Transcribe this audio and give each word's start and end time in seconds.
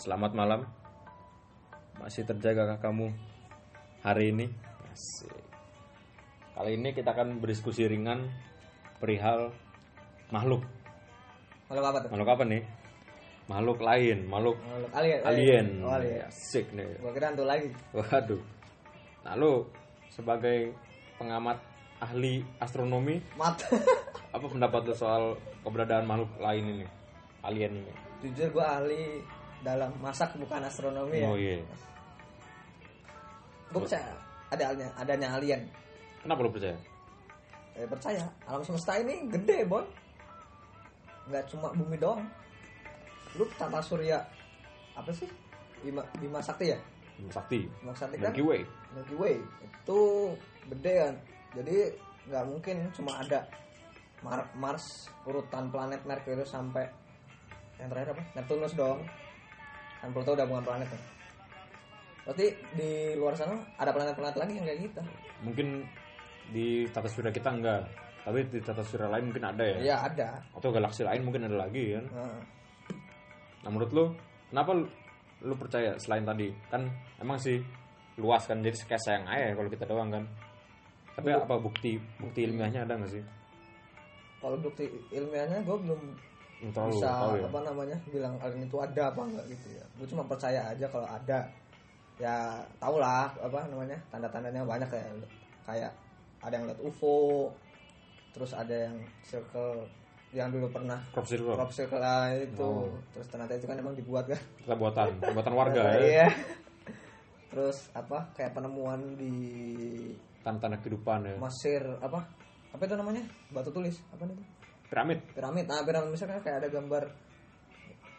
Selamat 0.00 0.32
malam. 0.32 0.64
Masih 2.00 2.24
terjagakah 2.24 2.80
kamu 2.80 3.12
hari 4.00 4.32
ini? 4.32 4.48
Asik. 4.88 5.44
Kali 6.56 6.80
ini 6.80 6.96
kita 6.96 7.12
akan 7.12 7.36
berdiskusi 7.36 7.84
ringan 7.84 8.32
perihal 8.96 9.52
makhluk. 10.32 10.64
Makhluk 11.68 11.84
apa 11.84 11.98
tuh? 12.00 12.08
Makhluk 12.16 12.30
apa 12.32 12.42
nih? 12.48 12.62
Makhluk 13.44 13.78
lain, 13.84 14.18
makhluk 14.24 14.56
Makhluk 14.64 14.90
alien. 14.96 15.20
alien. 15.20 15.66
Oh, 15.84 15.92
alien. 15.92 16.24
Asik 16.32 16.66
nih. 16.72 16.88
Gua 17.04 17.12
kira 17.12 17.28
hantu 17.28 17.44
lagi. 17.44 17.68
Waduh. 17.92 18.40
Nah, 19.28 19.36
lu 19.36 19.68
sebagai 20.08 20.72
pengamat 21.20 21.60
ahli 22.00 22.40
astronomi, 22.56 23.20
Mat. 23.36 23.68
apa 24.32 24.46
pendapat 24.48 24.80
lu 24.88 24.96
soal 24.96 25.36
keberadaan 25.60 26.08
makhluk 26.08 26.32
lain 26.40 26.64
ini? 26.80 26.86
Alien 27.44 27.84
ini. 27.84 27.92
Jujur 28.24 28.48
gua 28.56 28.80
ahli 28.80 29.20
dalam 29.60 29.92
masak 30.00 30.32
bukan 30.36 30.64
astronomi 30.64 31.20
ya. 31.20 31.28
Oh 31.28 31.36
iya. 31.36 31.60
Gua 33.70 33.86
percaya 33.86 34.10
ada 34.50 34.64
adanya 34.98 35.28
alien. 35.38 35.62
Kenapa 36.20 36.40
lu 36.42 36.50
percaya? 36.50 36.76
Eh, 37.78 37.86
percaya 37.86 38.24
alam 38.44 38.60
semesta 38.66 38.98
ini 38.98 39.30
gede, 39.30 39.64
Bon. 39.64 39.84
Nggak 41.30 41.44
cuma 41.54 41.70
bumi 41.72 41.96
doang. 41.96 42.24
Lu 43.38 43.46
tata 43.54 43.78
surya 43.78 44.18
apa 44.98 45.12
sih? 45.14 45.28
Bima, 45.80 46.02
Bima 46.18 46.42
Sakti 46.42 46.74
ya? 46.74 46.78
Bima 47.16 47.30
Sakti. 47.32 47.64
Bima 47.80 47.94
Sakti 47.94 48.16
kan? 48.18 48.34
Milky 48.34 48.42
Way. 48.42 48.60
Milky 48.92 49.16
Way 49.16 49.36
itu 49.80 50.00
gede 50.70 50.94
kan 51.02 51.14
jadi 51.56 51.76
nggak 52.30 52.44
mungkin 52.46 52.76
cuma 52.94 53.18
ada 53.18 53.42
Mar- 54.22 54.50
Mars 54.54 55.08
urutan 55.26 55.72
planet 55.72 56.04
Merkurius 56.06 56.52
sampai 56.52 56.86
yang 57.80 57.88
terakhir 57.90 58.14
apa 58.14 58.22
Neptunus 58.38 58.76
dong 58.76 59.02
kan 60.00 60.08
Pluto 60.10 60.32
udah 60.32 60.46
bukan 60.48 60.64
planet 60.64 60.88
kan 60.88 61.00
berarti 62.20 62.46
di 62.76 62.90
luar 63.16 63.34
sana 63.34 63.56
ada 63.80 63.90
planet-planet 63.90 64.36
lagi 64.36 64.52
yang 64.60 64.66
kayak 64.68 64.80
gitu 64.86 65.00
Mungkin 65.40 65.68
di 66.52 66.84
tata 66.92 67.08
surya 67.08 67.32
kita 67.32 67.48
enggak, 67.48 67.88
tapi 68.28 68.44
di 68.52 68.60
tata 68.60 68.84
surya 68.84 69.08
lain 69.08 69.32
mungkin 69.32 69.44
ada 69.48 69.64
ya. 69.64 69.78
iya 69.80 69.96
ada 70.04 70.28
Atau 70.52 70.68
galaksi 70.68 71.00
lain 71.00 71.24
mungkin 71.24 71.48
ada 71.48 71.56
lagi 71.56 71.96
kan. 71.96 72.04
Nah, 72.12 72.40
Nah, 73.60 73.68
menurut 73.72 73.92
lu 73.92 74.04
kenapa 74.52 74.72
lu, 74.76 74.84
lu 75.44 75.54
percaya 75.56 75.96
selain 75.96 76.24
tadi? 76.24 76.52
Kan 76.68 76.88
emang 77.20 77.40
sih 77.40 77.56
luas 78.20 78.44
kan 78.44 78.60
jadi 78.60 78.76
kayak 78.84 79.00
sayang 79.00 79.24
aja 79.28 79.56
kalau 79.56 79.68
kita 79.72 79.84
doang 79.88 80.12
kan. 80.12 80.24
Tapi 81.16 81.28
apa 81.32 81.54
bukti 81.56 81.96
bukti 82.20 82.44
ilmiahnya 82.44 82.84
ada 82.84 83.00
nggak 83.00 83.12
sih? 83.12 83.24
kalau 84.40 84.56
bukti 84.56 84.88
ilmiahnya 85.12 85.60
gue 85.64 85.76
Belum 85.84 86.00
terlalu 86.68 86.92
bisa 86.92 87.08
ya. 87.08 87.48
apa 87.48 87.58
namanya 87.64 87.96
bilang 88.06 88.34
alien 88.36 88.68
itu 88.68 88.76
ada 88.76 89.02
apa 89.08 89.20
enggak 89.24 89.46
gitu 89.48 89.66
ya 89.72 89.84
gue 89.96 90.06
cuma 90.06 90.22
percaya 90.24 90.60
aja 90.68 90.86
kalau 90.86 91.08
ada 91.08 91.38
ya 92.16 92.36
tau 92.76 93.00
lah 93.00 93.32
apa 93.34 93.64
namanya 93.66 93.96
tanda-tandanya 94.12 94.60
banyak 94.62 94.84
kayak 94.86 95.08
kayak 95.64 95.92
ada 96.40 96.52
yang 96.52 96.68
lihat 96.68 96.80
UFO 96.80 97.48
terus 98.30 98.52
ada 98.52 98.76
yang 98.86 98.96
circle 99.24 99.88
yang 100.30 100.46
dulu 100.46 100.70
pernah 100.70 101.00
Crop 101.10 101.26
circle. 101.26 101.56
crop 101.58 101.72
circle 101.72 101.98
ah, 101.98 102.30
itu 102.30 102.60
Oh. 102.62 102.86
terus 103.10 103.26
ternyata 103.26 103.56
itu 103.56 103.66
kan 103.66 103.74
emang 103.74 103.96
dibuat 103.96 104.28
kan 104.28 104.38
Kita 104.62 104.76
buatan, 104.76 105.08
buatan 105.34 105.54
warga 105.56 105.82
ya. 105.90 105.98
iya 105.98 106.28
terus 107.50 107.90
apa 107.92 108.30
kayak 108.32 108.54
penemuan 108.54 109.18
di 109.18 109.34
Tanda-tanda 110.40 110.78
kehidupan 110.80 111.26
ya. 111.26 111.36
Mesir 111.36 111.82
apa 111.98 112.22
apa 112.70 112.82
itu 112.84 112.94
namanya 112.94 113.20
batu 113.50 113.68
tulis 113.68 113.98
apa 114.08 114.22
itu 114.22 114.38
Piramid. 114.90 115.18
piramid 115.32 115.64
nah 115.64 115.80
piramid 115.80 116.10
misalnya 116.10 116.42
kayak 116.42 116.66
ada 116.66 116.68
gambar 116.68 117.02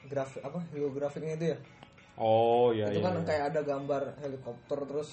grafik 0.08 0.42
apa 0.42 0.60
geografiknya 0.72 1.36
itu 1.36 1.46
ya 1.52 1.58
Oh 2.16 2.70
iya 2.72 2.92
itu 2.92 3.00
iya. 3.00 3.08
kan 3.08 3.16
iya. 3.18 3.24
kayak 3.24 3.44
ada 3.52 3.62
gambar 3.64 4.02
helikopter 4.20 4.80
terus 4.86 5.10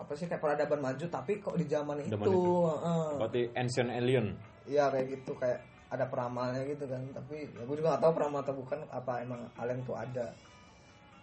apa 0.00 0.12
sih 0.16 0.26
kayak 0.26 0.40
peradaban 0.40 0.80
maju 0.80 1.04
tapi 1.06 1.38
kok 1.38 1.54
di 1.54 1.68
zaman 1.68 2.00
itu, 2.00 2.16
Zaman 2.16 2.24
itu. 2.24 2.40
heeh. 2.64 3.08
Berarti 3.20 3.40
ancient 3.52 3.90
alien. 3.92 4.26
iya 4.64 4.88
kayak 4.88 5.06
gitu 5.12 5.34
kayak 5.36 5.60
ada 5.90 6.06
peramalnya 6.06 6.62
gitu 6.64 6.86
kan 6.86 7.02
tapi 7.10 7.50
ya 7.50 7.62
gue 7.66 7.76
juga 7.76 7.98
gak 7.98 8.02
tahu 8.06 8.12
peramal 8.14 8.40
atau 8.40 8.54
bukan 8.54 8.78
apa 8.88 9.12
emang 9.20 9.42
alien 9.58 9.82
itu 9.82 9.92
ada 9.92 10.30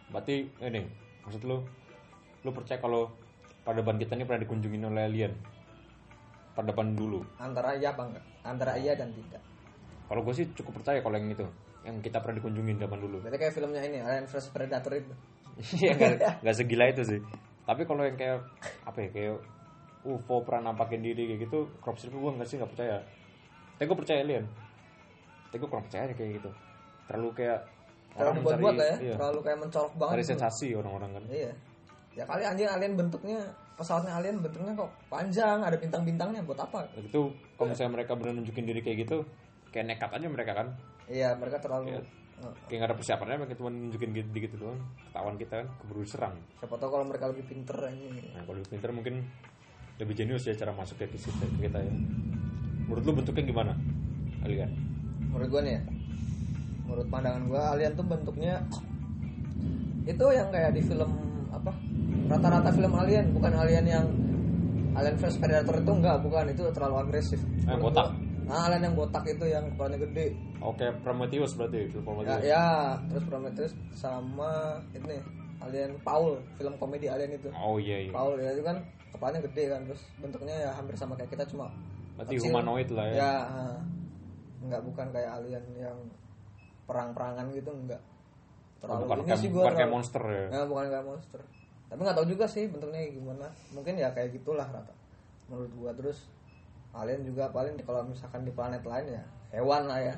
Berarti 0.08 0.36
ini 0.62 0.84
maksud 1.24 1.42
lu 1.44 1.64
lu 2.44 2.50
percaya 2.52 2.78
kalau 2.78 3.08
peradaban 3.64 3.98
kita 3.98 4.16
ini 4.16 4.24
pernah 4.24 4.44
dikunjungi 4.44 4.78
oleh 4.84 5.04
alien? 5.04 5.34
Peradaban 6.58 6.98
dulu. 6.98 7.22
antara 7.38 7.78
iya 7.78 7.94
apa 7.94 8.02
enggak 8.10 8.26
antara 8.42 8.74
iya 8.82 8.98
dan 8.98 9.14
tidak 9.14 9.42
Kalau 10.08 10.24
gue 10.26 10.34
sih 10.34 10.48
cukup 10.56 10.82
percaya 10.82 11.04
kalau 11.04 11.20
yang 11.20 11.30
itu, 11.30 11.46
yang 11.84 12.00
kita 12.02 12.18
pernah 12.24 12.40
dikunjungi 12.42 12.80
zaman 12.82 12.98
dulu. 12.98 13.18
berarti 13.22 13.38
kayak 13.38 13.54
filmnya 13.54 13.82
ini 13.86 14.00
Alien 14.02 14.26
vs 14.26 14.48
Predator 14.50 14.94
itu 14.98 15.14
Iya 15.58 15.92
nggak 15.98 16.14
nggak 16.42 16.56
segila 16.56 16.86
itu 16.90 17.02
sih. 17.06 17.20
Tapi 17.66 17.82
kalau 17.84 18.06
yang 18.06 18.18
kayak 18.18 18.40
apa 18.86 18.98
ya 19.04 19.10
kayak 19.12 19.36
UFO 20.08 20.46
pernah 20.46 20.72
nampakin 20.72 21.04
diri 21.04 21.28
kayak 21.34 21.50
gitu, 21.50 21.68
crop 21.84 21.98
circle 22.00 22.22
gue 22.22 22.32
nggak 22.40 22.48
sih 22.48 22.56
nggak 22.62 22.72
percaya. 22.72 22.98
Tapi 23.76 23.86
gue 23.90 23.98
percaya 23.98 24.20
alien. 24.24 24.46
Tapi 25.50 25.58
gue 25.60 25.70
kurang 25.70 25.86
percaya 25.90 26.02
aja 26.08 26.16
kayak 26.16 26.32
gitu. 26.40 26.50
Terlalu 27.10 27.30
kayak 27.36 27.60
terlalu 28.18 28.40
buat-buat 28.42 28.74
lah 28.74 28.88
ya 28.88 28.98
iya, 28.98 29.14
terlalu 29.14 29.40
kayak 29.46 29.60
mencolok 29.62 29.94
banget 29.94 30.14
cari 30.18 30.24
gitu. 30.24 30.32
sensasi 30.34 30.68
orang-orang 30.74 31.10
kan. 31.14 31.24
Iya. 31.30 31.52
Ya 32.18 32.24
kali 32.26 32.44
anjing 32.50 32.70
alien 32.70 32.94
bentuknya 32.98 33.40
pesawatnya 33.78 34.18
alien 34.18 34.42
bentuknya 34.42 34.74
kok 34.74 34.90
panjang, 35.06 35.62
ada 35.62 35.78
bintang-bintangnya 35.78 36.42
buat 36.42 36.58
apa? 36.58 36.90
Itu 36.98 37.30
kalau 37.54 37.70
misalnya 37.70 37.94
mereka 38.02 38.18
benar 38.18 38.34
nunjukin 38.34 38.66
diri 38.66 38.82
kayak 38.82 38.98
gitu, 39.06 39.18
kayak 39.70 39.86
nekat 39.94 40.10
aja 40.18 40.28
mereka 40.28 40.52
kan. 40.58 40.68
Iya, 41.06 41.38
mereka 41.38 41.62
terlalu 41.62 42.02
eh, 42.02 42.04
Kayak 42.38 42.78
nggak 42.82 42.90
ada 42.90 42.98
persiapannya, 42.98 43.38
mereka 43.42 43.56
cuma 43.58 43.70
nunjukin 43.74 44.10
gitu, 44.14 44.30
gitu 44.34 44.56
doang. 44.58 44.82
Ketahuan 45.10 45.36
kita 45.38 45.54
kan 45.62 45.68
keburu 45.82 46.02
serang. 46.06 46.36
siapa 46.58 46.76
tahu 46.78 46.90
kalau 46.90 47.06
mereka 47.06 47.26
lebih 47.30 47.46
pinter 47.46 47.78
ini. 47.94 48.34
Nah, 48.34 48.42
kalau 48.46 48.58
lebih 48.58 48.70
pintar 48.74 48.90
mungkin 48.94 49.16
lebih 49.98 50.14
jenius 50.14 50.46
ya 50.46 50.54
cara 50.54 50.74
masuk 50.74 50.98
ke 51.02 51.06
ke 51.14 51.30
kita 51.62 51.80
ya. 51.82 51.94
Menurut 52.86 53.04
lu 53.06 53.14
bentuknya 53.18 53.44
gimana? 53.46 53.74
Alien. 54.46 54.70
Menurut 55.34 55.50
gua 55.50 55.62
nih 55.66 55.74
ya. 55.78 55.82
Menurut 56.86 57.08
pandangan 57.10 57.44
gua 57.50 57.62
alien 57.74 57.94
tuh 57.94 58.06
bentuknya 58.06 58.56
itu 60.06 60.26
yang 60.34 60.50
kayak 60.54 60.72
di 60.78 60.82
film 60.86 61.12
apa? 61.50 61.74
Rata-rata 62.28 62.70
film 62.70 62.94
alien, 62.94 63.32
bukan 63.32 63.54
alien 63.54 63.86
yang 63.86 64.06
Alien 64.94 65.14
vs 65.16 65.38
Predator 65.38 65.78
itu 65.78 65.92
enggak, 65.94 66.18
bukan 66.20 66.50
itu 66.50 66.64
terlalu 66.72 66.96
agresif. 67.00 67.38
Eh, 67.38 67.70
Menurut 67.70 67.94
botak. 67.94 68.08
Nah, 68.44 68.66
alien 68.66 68.82
yang 68.84 68.96
botak 68.96 69.24
itu 69.26 69.46
yang 69.46 69.64
kepalanya 69.70 70.00
gede. 70.02 70.34
Oke, 70.58 70.90
Prometheus 71.00 71.54
berarti 71.54 71.86
film 71.86 72.02
Ya, 72.02 72.04
Prometheus. 72.04 72.42
ya, 72.44 72.66
terus 73.06 73.24
Prometheus 73.24 73.72
sama 73.94 74.52
ini 74.92 75.22
Alien 75.60 76.02
Paul, 76.02 76.42
film 76.56 76.74
komedi 76.76 77.06
Alien 77.06 77.38
itu. 77.38 77.50
Oh 77.54 77.78
iya 77.78 78.04
iya. 78.04 78.12
Paul 78.12 78.36
ya 78.36 78.50
itu 78.52 78.62
kan 78.62 78.82
kepalanya 79.10 79.46
gede 79.46 79.64
kan, 79.70 79.82
terus 79.86 80.02
bentuknya 80.18 80.56
ya 80.58 80.70
hampir 80.74 80.96
sama 80.96 81.14
kayak 81.14 81.30
kita 81.30 81.46
cuma 81.46 81.70
Berarti 82.16 82.34
kecil. 82.34 82.50
humanoid 82.50 82.90
lah 82.90 83.06
ya. 83.06 83.16
Ya, 83.16 83.34
ah. 83.46 83.78
enggak 84.58 84.82
bukan 84.82 85.08
kayak 85.12 85.32
alien 85.38 85.66
yang 85.78 85.98
perang-perangan 86.84 87.46
gitu 87.54 87.70
enggak. 87.70 88.02
Oh, 88.02 88.82
Terlalu 88.82 89.02
bukan 89.04 89.18
ini 89.18 89.26
kayak, 89.28 89.38
sih 89.38 89.50
bukan 89.50 89.54
gua 89.54 89.64
kayak 89.64 89.78
terlalu- 89.78 89.94
monster 89.94 90.24
ya. 90.26 90.46
Ya, 90.50 90.62
bukan 90.66 90.86
kayak 90.88 91.06
monster. 91.06 91.42
Tapi 91.88 92.00
nggak 92.04 92.18
tahu 92.20 92.28
juga 92.28 92.46
sih 92.48 92.68
bentuknya 92.68 93.08
gimana. 93.12 93.48
Mungkin 93.72 93.96
ya 93.96 94.12
kayak 94.12 94.36
gitulah 94.36 94.68
rata. 94.68 94.92
Menurut 95.48 95.72
gua 95.76 95.92
terus 95.96 96.28
alien 96.92 97.24
juga 97.24 97.48
paling 97.52 97.80
kalau 97.84 98.04
misalkan 98.08 98.44
di 98.44 98.52
planet 98.52 98.84
lain 98.84 99.08
ya 99.20 99.24
hewan 99.56 99.88
lah 99.88 100.00
ya. 100.02 100.16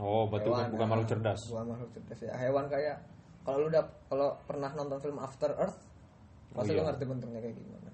Oh, 0.00 0.24
bukan, 0.24 0.48
Hewan, 0.48 0.72
bukan 0.72 0.86
ah. 0.86 0.90
makhluk 0.96 1.08
cerdas. 1.12 1.40
Bukan 1.50 1.66
makhluk 1.76 1.90
cerdas 1.92 2.20
ya. 2.24 2.32
Hewan 2.40 2.66
kayak 2.72 2.96
kalau 3.44 3.66
lu 3.66 3.66
udah 3.68 3.84
kalau 4.08 4.32
pernah 4.48 4.70
nonton 4.72 4.98
film 5.02 5.18
After 5.20 5.50
Earth 5.56 5.76
pasti 6.56 6.72
Oh, 6.72 6.76
lu 6.78 6.82
iya. 6.82 6.86
ngerti 6.88 7.04
bentuknya 7.04 7.40
kayak 7.42 7.56
gimana. 7.58 7.90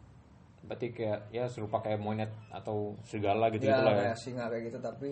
Berarti 0.67 0.87
kayak 0.95 1.21
ya 1.35 1.45
serupa 1.51 1.79
kayak 1.83 1.99
monyet 1.99 2.31
atau 2.51 2.95
serigala 3.07 3.51
gitu 3.51 3.67
ya, 3.67 3.75
gitu 3.75 3.83
lah 3.87 3.95
ya. 3.95 4.01
kayak 4.07 4.19
singa 4.19 4.45
kayak 4.51 4.65
gitu 4.71 4.79
tapi 4.83 5.11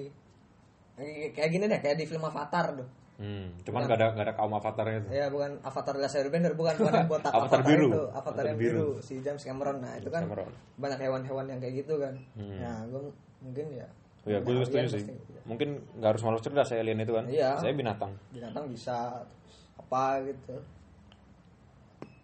kayak 0.95 1.31
kayak 1.34 1.51
gini 1.51 1.65
deh 1.66 1.81
kayak 1.83 1.97
di 1.99 2.06
film 2.06 2.25
Avatar 2.25 2.66
tuh. 2.78 2.89
Hmm, 3.15 3.55
cuman 3.63 3.87
gak 3.87 3.95
ada 3.95 4.07
gak 4.11 4.25
ada 4.27 4.34
kaum 4.34 4.51
avatarnya 4.53 4.99
itu. 4.99 5.09
Ya 5.15 5.27
bukan 5.31 5.63
Avatar 5.63 5.95
Last 5.95 6.19
Airbender 6.19 6.53
bukan 6.53 6.75
bukan 6.75 6.93
yang 6.99 7.07
botak 7.07 7.31
Avatar 7.31 7.61
biru. 7.63 7.87
itu, 7.87 8.03
Avatar, 8.05 8.19
Avatar 8.19 8.45
yang 8.45 8.59
biru. 8.59 8.75
biru. 8.75 8.91
si 9.01 9.15
James 9.22 9.39
Cameron. 9.41 9.78
Nah, 9.78 9.95
itu 9.95 10.11
kan 10.11 10.27
Cameron. 10.27 10.51
banyak 10.75 10.99
hewan-hewan 10.99 11.45
yang 11.47 11.59
kayak 11.63 11.75
gitu 11.78 11.95
kan. 11.97 12.15
Hmm. 12.34 12.59
Nah, 12.59 12.77
gue 12.84 13.01
mungkin 13.39 13.66
ya 13.72 13.87
Oh 14.25 14.33
ya, 14.33 14.41
gue 14.41 14.53
setuju 14.59 14.89
sih. 14.89 15.05
pasti, 15.05 15.15
ya. 15.31 15.41
Mungkin 15.45 15.69
nggak 15.95 16.11
harus 16.11 16.22
makhluk 16.25 16.43
cerdas 16.43 16.72
ya 16.72 16.81
alien 16.81 16.97
itu 16.99 17.13
kan. 17.13 17.25
Iya. 17.28 17.51
Saya 17.55 17.72
binatang. 17.72 18.13
binatang 18.33 18.65
bisa 18.66 19.21
apa 19.77 20.03
gitu. 20.25 20.57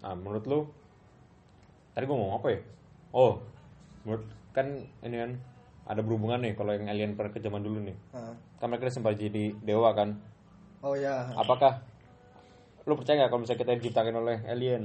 Nah, 0.00 0.14
menurut 0.16 0.44
lu 0.44 0.58
tadi 1.92 2.02
gue 2.02 2.16
ngomong 2.16 2.40
apa 2.40 2.48
ya? 2.50 2.60
Oh, 3.12 3.32
menurut 4.02 4.24
kan 4.50 4.66
ini 5.02 5.16
kan 5.18 5.30
ada 5.84 6.00
berhubungan 6.00 6.40
nih 6.40 6.54
kalau 6.54 6.72
yang 6.72 6.88
alien 6.88 7.14
pada 7.14 7.28
ke 7.28 7.38
zaman 7.38 7.60
dulu 7.60 7.78
nih. 7.80 7.96
Nah, 8.10 8.34
Kan 8.56 8.68
mereka 8.68 8.88
sempat 8.88 9.14
jadi 9.14 9.54
dewa 9.60 9.92
kan. 9.92 10.18
Oh 10.80 10.94
ya, 10.94 11.28
Apakah 11.34 11.80
lu 12.84 12.96
percaya 12.96 13.20
nggak 13.20 13.30
kalau 13.30 13.40
misalnya 13.44 13.60
kita 13.60 13.72
diciptakan 13.78 14.14
oleh 14.16 14.36
alien? 14.46 14.84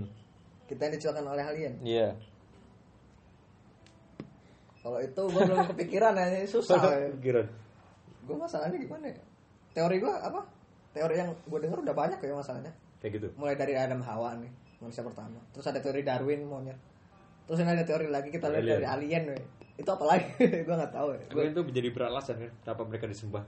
kita 0.65 0.81
yang 0.81 0.93
diciptakan 0.97 1.25
oleh 1.29 1.43
alien. 1.45 1.73
Iya. 1.81 2.09
Kalau 4.81 4.99
itu 5.01 5.21
gue 5.21 5.41
belum 5.41 5.65
kepikiran 5.73 6.13
ya, 6.13 6.25
ini 6.31 6.45
susah. 6.45 6.77
ya. 6.77 7.09
Gue 8.25 8.37
masalahnya 8.37 8.77
gimana 8.77 9.05
ya? 9.09 9.17
Teori 9.73 9.97
gue 9.97 10.13
apa? 10.13 10.41
Teori 10.93 11.15
yang 11.17 11.29
gue 11.35 11.59
denger 11.59 11.79
udah 11.81 11.95
banyak 11.95 12.19
ya 12.19 12.33
masalahnya. 12.33 12.73
kayak 12.95 13.21
gitu 13.21 13.27
mulai 13.37 13.53
dari 13.53 13.75
Adam 13.77 14.01
Hawa 14.01 14.33
nih 14.39 14.49
manusia 14.81 15.05
pertama 15.05 15.37
terus 15.53 15.67
ada 15.69 15.77
teori 15.77 16.01
Darwin 16.01 16.41
monyet 16.47 16.73
terus 17.45 17.61
ini 17.61 17.69
ada 17.69 17.85
teori 17.85 18.09
lagi 18.09 18.33
kita 18.33 18.49
lihat 18.49 18.65
dari 18.65 18.87
alien 18.87 19.29
weh. 19.29 19.43
itu 19.77 19.85
apa 19.85 20.01
lagi 20.09 20.25
gue 20.65 20.73
nggak 20.73 20.89
tahu 20.89 21.13
ya 21.13 21.21
Mungkin 21.29 21.51
itu 21.53 21.61
menjadi 21.69 21.89
beralasan 21.93 22.35
kan 22.41 22.51
kenapa 22.65 22.81
mereka 22.89 23.05
disembah 23.05 23.43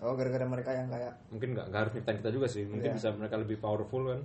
oh 0.00 0.16
gara-gara 0.16 0.44
mereka 0.44 0.70
yang 0.72 0.88
kayak 0.88 1.12
mungkin 1.28 1.48
nggak 1.52 1.66
nggak 1.68 1.80
harus 1.80 1.92
nyiptain 1.94 2.18
kita 2.18 2.30
juga 2.30 2.46
sih 2.48 2.64
mungkin 2.64 2.90
Iya. 2.90 2.96
bisa 2.96 3.08
mereka 3.12 3.36
lebih 3.36 3.56
powerful 3.56 4.02
kan 4.06 4.20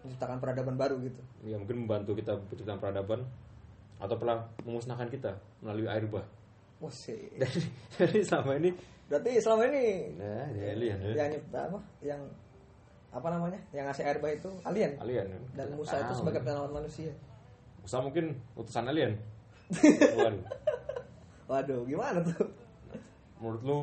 menciptakan 0.00 0.36
peradaban 0.40 0.76
baru 0.76 0.96
gitu 1.00 1.20
ya 1.44 1.56
mungkin 1.56 1.84
membantu 1.84 2.16
kita 2.16 2.32
penciptaan 2.48 2.80
peradaban 2.80 3.20
atau 4.00 4.16
pernah 4.16 4.48
memusnahkan 4.64 5.08
kita 5.08 5.36
melalui 5.60 5.88
air 5.88 6.04
bah 6.06 6.24
Wah 6.80 6.88
sih. 6.88 7.28
jadi, 7.40 7.60
jadi 8.00 8.20
sama 8.24 8.56
ini 8.56 8.72
Berarti 9.04 9.36
selama 9.36 9.68
ini 9.68 10.16
nah 10.16 10.48
dia 10.48 10.72
alien 10.72 10.96
ya 11.02 11.12
yang 11.18 11.28
nyipta 11.34 11.58
apa? 11.66 11.78
Yang 12.00 12.20
apa 13.10 13.26
namanya? 13.28 13.60
Yang 13.68 13.84
ngasih 13.90 14.04
air 14.06 14.16
bah 14.16 14.30
itu 14.30 14.50
alien. 14.62 14.92
alien 14.96 15.26
kan? 15.28 15.42
Dan 15.52 15.66
Musa 15.74 15.98
itu 15.98 16.08
tahu. 16.08 16.18
sebagai 16.22 16.40
penelawan 16.40 16.72
manusia. 16.72 17.12
Musa 17.82 18.00
mungkin 18.00 18.32
utusan 18.54 18.86
alien 18.86 19.12
Waduh. 20.16 20.44
Waduh, 21.44 21.80
gimana 21.84 22.22
tuh? 22.22 22.48
menurut 23.40 23.62
lu 23.64 23.78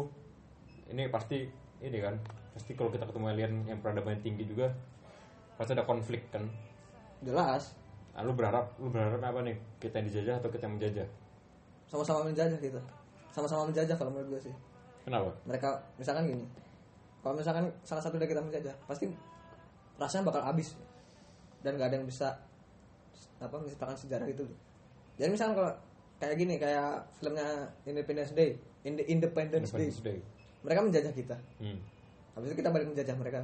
ini 0.88 1.08
pasti 1.08 1.48
ini 1.78 1.98
kan 2.00 2.16
pasti 2.52 2.74
kalau 2.74 2.90
kita 2.90 3.06
ketemu 3.06 3.26
alien 3.30 3.54
yang 3.66 3.80
peradabannya 3.80 4.22
tinggi 4.22 4.48
juga 4.48 4.72
pasti 5.56 5.74
ada 5.74 5.86
konflik 5.86 6.26
kan 6.30 6.46
Jelas. 7.22 7.74
nah, 8.14 8.22
lu 8.22 8.34
berharap 8.34 8.78
lu 8.78 8.90
berharap 8.90 9.22
apa 9.22 9.42
nih 9.42 9.58
kita 9.78 10.02
yang 10.02 10.08
dijajah 10.10 10.36
atau 10.38 10.50
kita 10.50 10.66
yang 10.66 10.76
menjajah 10.78 11.08
Sama-sama 11.88 12.28
menjajah 12.28 12.60
kita. 12.60 12.82
Sama-sama 13.32 13.72
menjajah 13.72 13.96
kalau 13.96 14.12
menurut 14.12 14.36
gue 14.36 14.52
sih. 14.52 14.54
kenapa 15.08 15.32
Mereka 15.48 15.70
misalkan 15.96 16.28
gini. 16.28 16.44
Kalau 17.24 17.40
misalkan 17.40 17.72
salah 17.82 18.04
satu 18.04 18.20
dari 18.20 18.28
kita 18.28 18.44
menjajah, 18.44 18.76
pasti 18.84 19.08
rasanya 19.96 20.28
bakal 20.28 20.44
habis. 20.44 20.76
Dan 21.64 21.80
gak 21.80 21.88
ada 21.88 21.96
yang 21.96 22.04
bisa 22.04 22.36
apa 23.40 23.56
menciptakan 23.56 23.96
sejarah 23.96 24.28
itu. 24.28 24.44
Jadi 25.16 25.32
misalkan 25.32 25.56
kalau 25.58 25.72
kayak 26.20 26.36
gini 26.36 26.60
kayak 26.60 27.08
filmnya 27.18 27.72
Independence 27.88 28.36
Day, 28.36 28.60
Inde- 28.84 29.08
Independence, 29.08 29.72
Independence 29.72 30.02
Day. 30.04 30.20
Day 30.20 30.20
Mereka 30.66 30.80
menjajah 30.86 31.14
kita. 31.14 31.38
hmm. 31.62 31.80
Habis 32.38 32.54
itu 32.54 32.62
kita 32.62 32.70
balik 32.70 32.88
menjajah 32.94 33.16
mereka. 33.18 33.42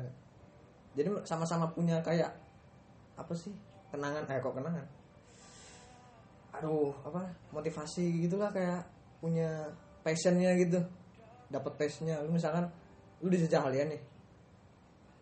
Jadi 0.94 1.10
sama-sama 1.26 1.66
punya 1.74 1.98
kayak 2.06 2.30
apa 3.18 3.34
sih? 3.34 3.54
Kenangan, 3.90 4.26
eh 4.30 4.38
kok 4.42 4.54
kenangan? 4.54 4.86
Aduh, 6.62 6.94
apa? 7.02 7.26
Motivasi 7.50 8.26
gitulah 8.26 8.54
kayak 8.54 8.86
punya 9.18 9.70
passionnya 10.06 10.54
gitu. 10.58 10.78
Dapat 11.50 11.74
taste-nya. 11.78 12.22
Lu 12.22 12.34
misalkan 12.34 12.70
lu 13.22 13.30
dijajah 13.34 13.66
alien 13.66 13.98
nih. 13.98 14.02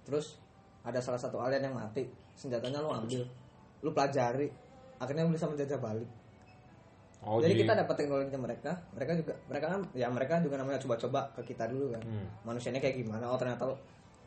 Terus 0.03 0.35
ada 0.83 0.99
salah 0.99 1.19
satu 1.21 1.39
alien 1.39 1.71
yang 1.71 1.75
mati, 1.77 2.03
senjatanya 2.35 2.83
lu 2.83 2.91
ambil. 2.91 3.23
Lu 3.85 3.95
pelajari, 3.95 4.51
akhirnya 4.99 5.23
lu 5.23 5.31
bisa 5.31 5.47
menjajah 5.47 5.79
balik. 5.79 6.09
Oh 7.21 7.37
jadi, 7.37 7.61
kita 7.61 7.73
dapat 7.85 7.95
teknologinya 8.01 8.39
mereka, 8.41 8.71
mereka 8.97 9.11
juga 9.13 9.33
mereka 9.45 9.65
kan 9.77 9.81
ya 9.93 10.07
mereka 10.09 10.33
juga 10.41 10.55
namanya 10.57 10.81
coba-coba 10.81 11.29
ke 11.37 11.53
kita 11.53 11.69
dulu 11.69 11.93
kan. 11.93 12.01
Hmm. 12.01 12.27
Manusianya 12.45 12.81
kayak 12.81 12.97
gimana? 12.97 13.29
Oh 13.29 13.37
ternyata 13.37 13.69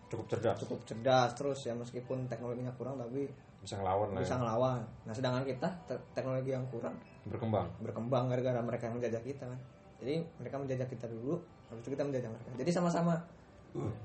cukup 0.05 0.27
cerdas 0.31 0.57
cukup 0.63 0.79
cerdas 0.87 1.31
terus 1.35 1.59
ya 1.67 1.75
meskipun 1.75 2.31
teknologinya 2.31 2.71
kurang 2.79 3.01
tapi 3.01 3.27
bisa 3.59 3.81
ngelawan 3.81 4.15
lah 4.15 4.21
bisa 4.23 4.37
ya. 4.37 4.41
ngelawan. 4.41 4.81
Nah 5.09 5.15
sedangkan 5.17 5.43
kita 5.43 5.69
te- 5.91 6.05
teknologi 6.15 6.51
yang 6.55 6.65
kurang 6.71 6.95
berkembang 7.25 7.67
berkembang 7.81 8.25
gara-gara 8.31 8.61
mereka 8.61 8.87
yang 8.87 9.01
menjajah 9.01 9.23
kita 9.25 9.45
kan. 9.49 9.61
Jadi 10.05 10.15
mereka 10.37 10.57
menjajah 10.61 10.87
kita 10.91 11.07
dulu, 11.09 11.41
habis 11.73 11.81
itu 11.87 11.91
kita 11.97 12.05
menjajah 12.05 12.31
mereka. 12.31 12.49
Jadi 12.61 12.71
sama-sama 12.71 13.15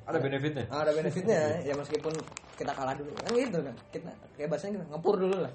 ada 0.10 0.18
benefitnya 0.18 0.66
ah, 0.74 0.82
ada 0.82 0.92
benefitnya 0.98 1.62
ya 1.62 1.78
meskipun 1.78 2.10
kita 2.58 2.74
kalah 2.74 2.98
dulu 2.98 3.14
kan 3.14 3.30
gitu 3.38 3.60
kan. 3.62 3.76
Kita 3.94 4.10
kayak 4.34 4.50
bahasanya 4.50 4.82
gitu, 4.82 4.86
ngepur 4.90 5.16
dulu 5.20 5.38
lah. 5.46 5.54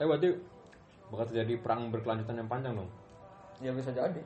tapi 0.00 0.08
berarti 0.08 0.28
bakal 1.12 1.28
terjadi 1.28 1.52
perang 1.58 1.88
berkelanjutan 1.88 2.34
yang 2.34 2.48
panjang 2.48 2.72
dong 2.74 2.88
Ya 3.60 3.70
bisa 3.70 3.92
jadi. 3.92 4.18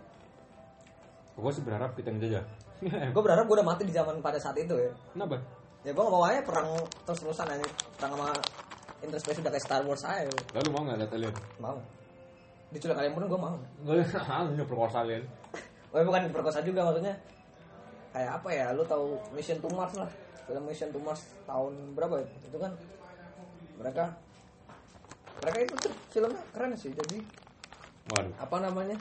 gue 1.35 1.51
sih 1.51 1.61
berharap 1.61 1.93
kita 1.93 2.09
yang 2.09 2.21
jajah 2.23 2.45
Gue 3.13 3.21
berharap 3.21 3.45
gue 3.45 3.55
udah 3.55 3.67
mati 3.67 3.83
di 3.83 3.91
zaman 3.91 4.19
pada 4.19 4.39
saat 4.39 4.55
itu 4.55 4.73
ya. 4.73 4.93
kenapa 5.11 5.37
Ya 5.83 5.91
gue 5.91 5.99
gak 5.99 6.11
mau 6.11 6.25
aja 6.25 6.41
perang 6.41 6.69
terus-terusan 7.03 7.47
aja 7.49 7.67
perang 7.95 8.13
sama 8.15 8.29
interspace 8.99 9.39
udah 9.39 9.51
kayak 9.51 9.63
Star 9.63 9.83
Wars 9.83 10.03
aja. 10.03 10.31
lalu 10.53 10.69
mau 10.71 10.83
nggak 10.83 10.99
lihat 10.99 11.13
alien 11.13 11.35
Mau. 11.59 11.79
Diculik 12.69 12.95
kalian 12.95 13.13
pun 13.13 13.23
gue 13.25 13.39
mau. 13.39 13.57
gue 13.85 13.95
hanya 14.03 14.65
perkosa 14.65 15.03
alien 15.03 15.23
Oh 15.93 16.03
bukan 16.03 16.23
diperkosa 16.25 16.61
juga 16.61 16.85
maksudnya 16.85 17.15
kayak 18.11 18.31
apa 18.35 18.49
ya 18.49 18.67
lu 18.71 18.83
tahu 18.83 19.17
Mission 19.31 19.59
to 19.59 19.69
Mars 19.69 19.93
lah 19.93 20.09
film 20.45 20.65
Mission 20.65 20.89
to 20.89 20.99
Mars 20.99 21.21
tahun 21.45 21.73
berapa 21.93 22.17
ya? 22.17 22.27
itu 22.43 22.57
kan 22.57 22.73
mereka 23.77 24.05
mereka 25.47 25.63
itu 25.63 25.75
tuh 25.79 25.95
filmnya 26.11 26.43
keren 26.51 26.75
sih 26.75 26.91
jadi 26.91 27.23
waduh. 28.11 28.35
apa 28.35 28.57
namanya? 28.67 28.99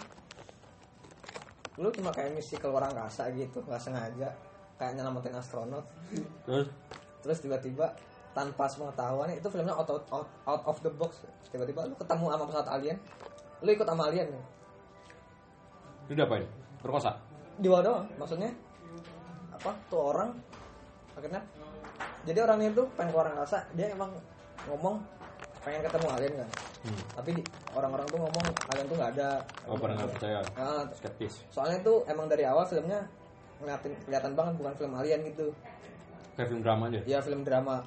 Lu 1.82 1.90
cuma 1.90 2.14
kayak 2.14 2.38
misi 2.38 2.54
keluar 2.62 2.86
angkasa 2.86 3.34
gitu 3.34 3.66
nggak 3.66 3.82
sengaja 3.82 4.30
kayak 4.78 4.94
nyelamatin 4.94 5.34
astronot. 5.34 5.82
Terus? 6.46 6.70
Terus 7.26 7.38
tiba-tiba 7.42 7.90
tanpa 8.38 8.70
pengetahuan 8.70 9.34
itu 9.34 9.50
filmnya 9.50 9.74
out, 9.74 9.90
out, 9.90 10.06
out, 10.14 10.30
out 10.46 10.64
of 10.70 10.78
the 10.86 10.92
box. 10.94 11.26
Tiba-tiba 11.50 11.90
lu 11.90 11.98
ketemu 11.98 12.30
sama 12.30 12.46
pesawat 12.46 12.70
alien. 12.78 12.98
Lu 13.66 13.70
ikut 13.74 13.88
sama 13.90 14.14
alien 14.14 14.30
nih. 14.30 14.44
Lu 16.06 16.14
diapain? 16.14 16.46
Perkosa? 16.78 17.18
Di 17.58 17.66
bawah 17.66 17.82
doang 17.82 18.06
maksudnya 18.22 18.54
apa 19.50 19.74
tuh 19.90 20.14
orang 20.14 20.30
akhirnya. 21.18 21.42
Jadi 22.22 22.38
orangnya 22.38 22.70
itu 22.70 22.86
pengen 22.94 23.10
keluar 23.10 23.34
angkasa 23.34 23.66
dia 23.74 23.90
emang 23.90 24.14
ngomong 24.70 25.02
pengen 25.66 25.82
ketemu 25.82 26.08
alien 26.14 26.34
kan. 26.38 26.50
Hmm. 26.86 27.02
tapi 27.18 27.32
orang-orang 27.74 28.06
tuh 28.06 28.20
ngomong 28.22 28.46
alien 28.70 28.86
tuh 28.86 28.98
nggak 29.02 29.12
ada. 29.18 29.30
Oh 29.66 29.74
pada 29.74 29.94
nggak 29.98 30.12
percaya. 30.14 30.40
Nah, 30.54 30.86
skeptis. 30.94 31.34
Soalnya 31.50 31.82
tuh 31.82 32.06
emang 32.06 32.30
dari 32.30 32.46
awal 32.46 32.70
filmnya 32.70 33.02
ngeliatin 33.58 33.98
kelihatan 34.06 34.32
banget 34.38 34.54
bukan 34.62 34.74
film 34.78 34.94
alien 34.94 35.22
gitu. 35.26 35.50
Kayak 36.38 36.48
film 36.54 36.62
drama 36.62 36.84
aja? 36.94 37.02
Ya 37.10 37.20
film 37.26 37.42
drama. 37.42 37.82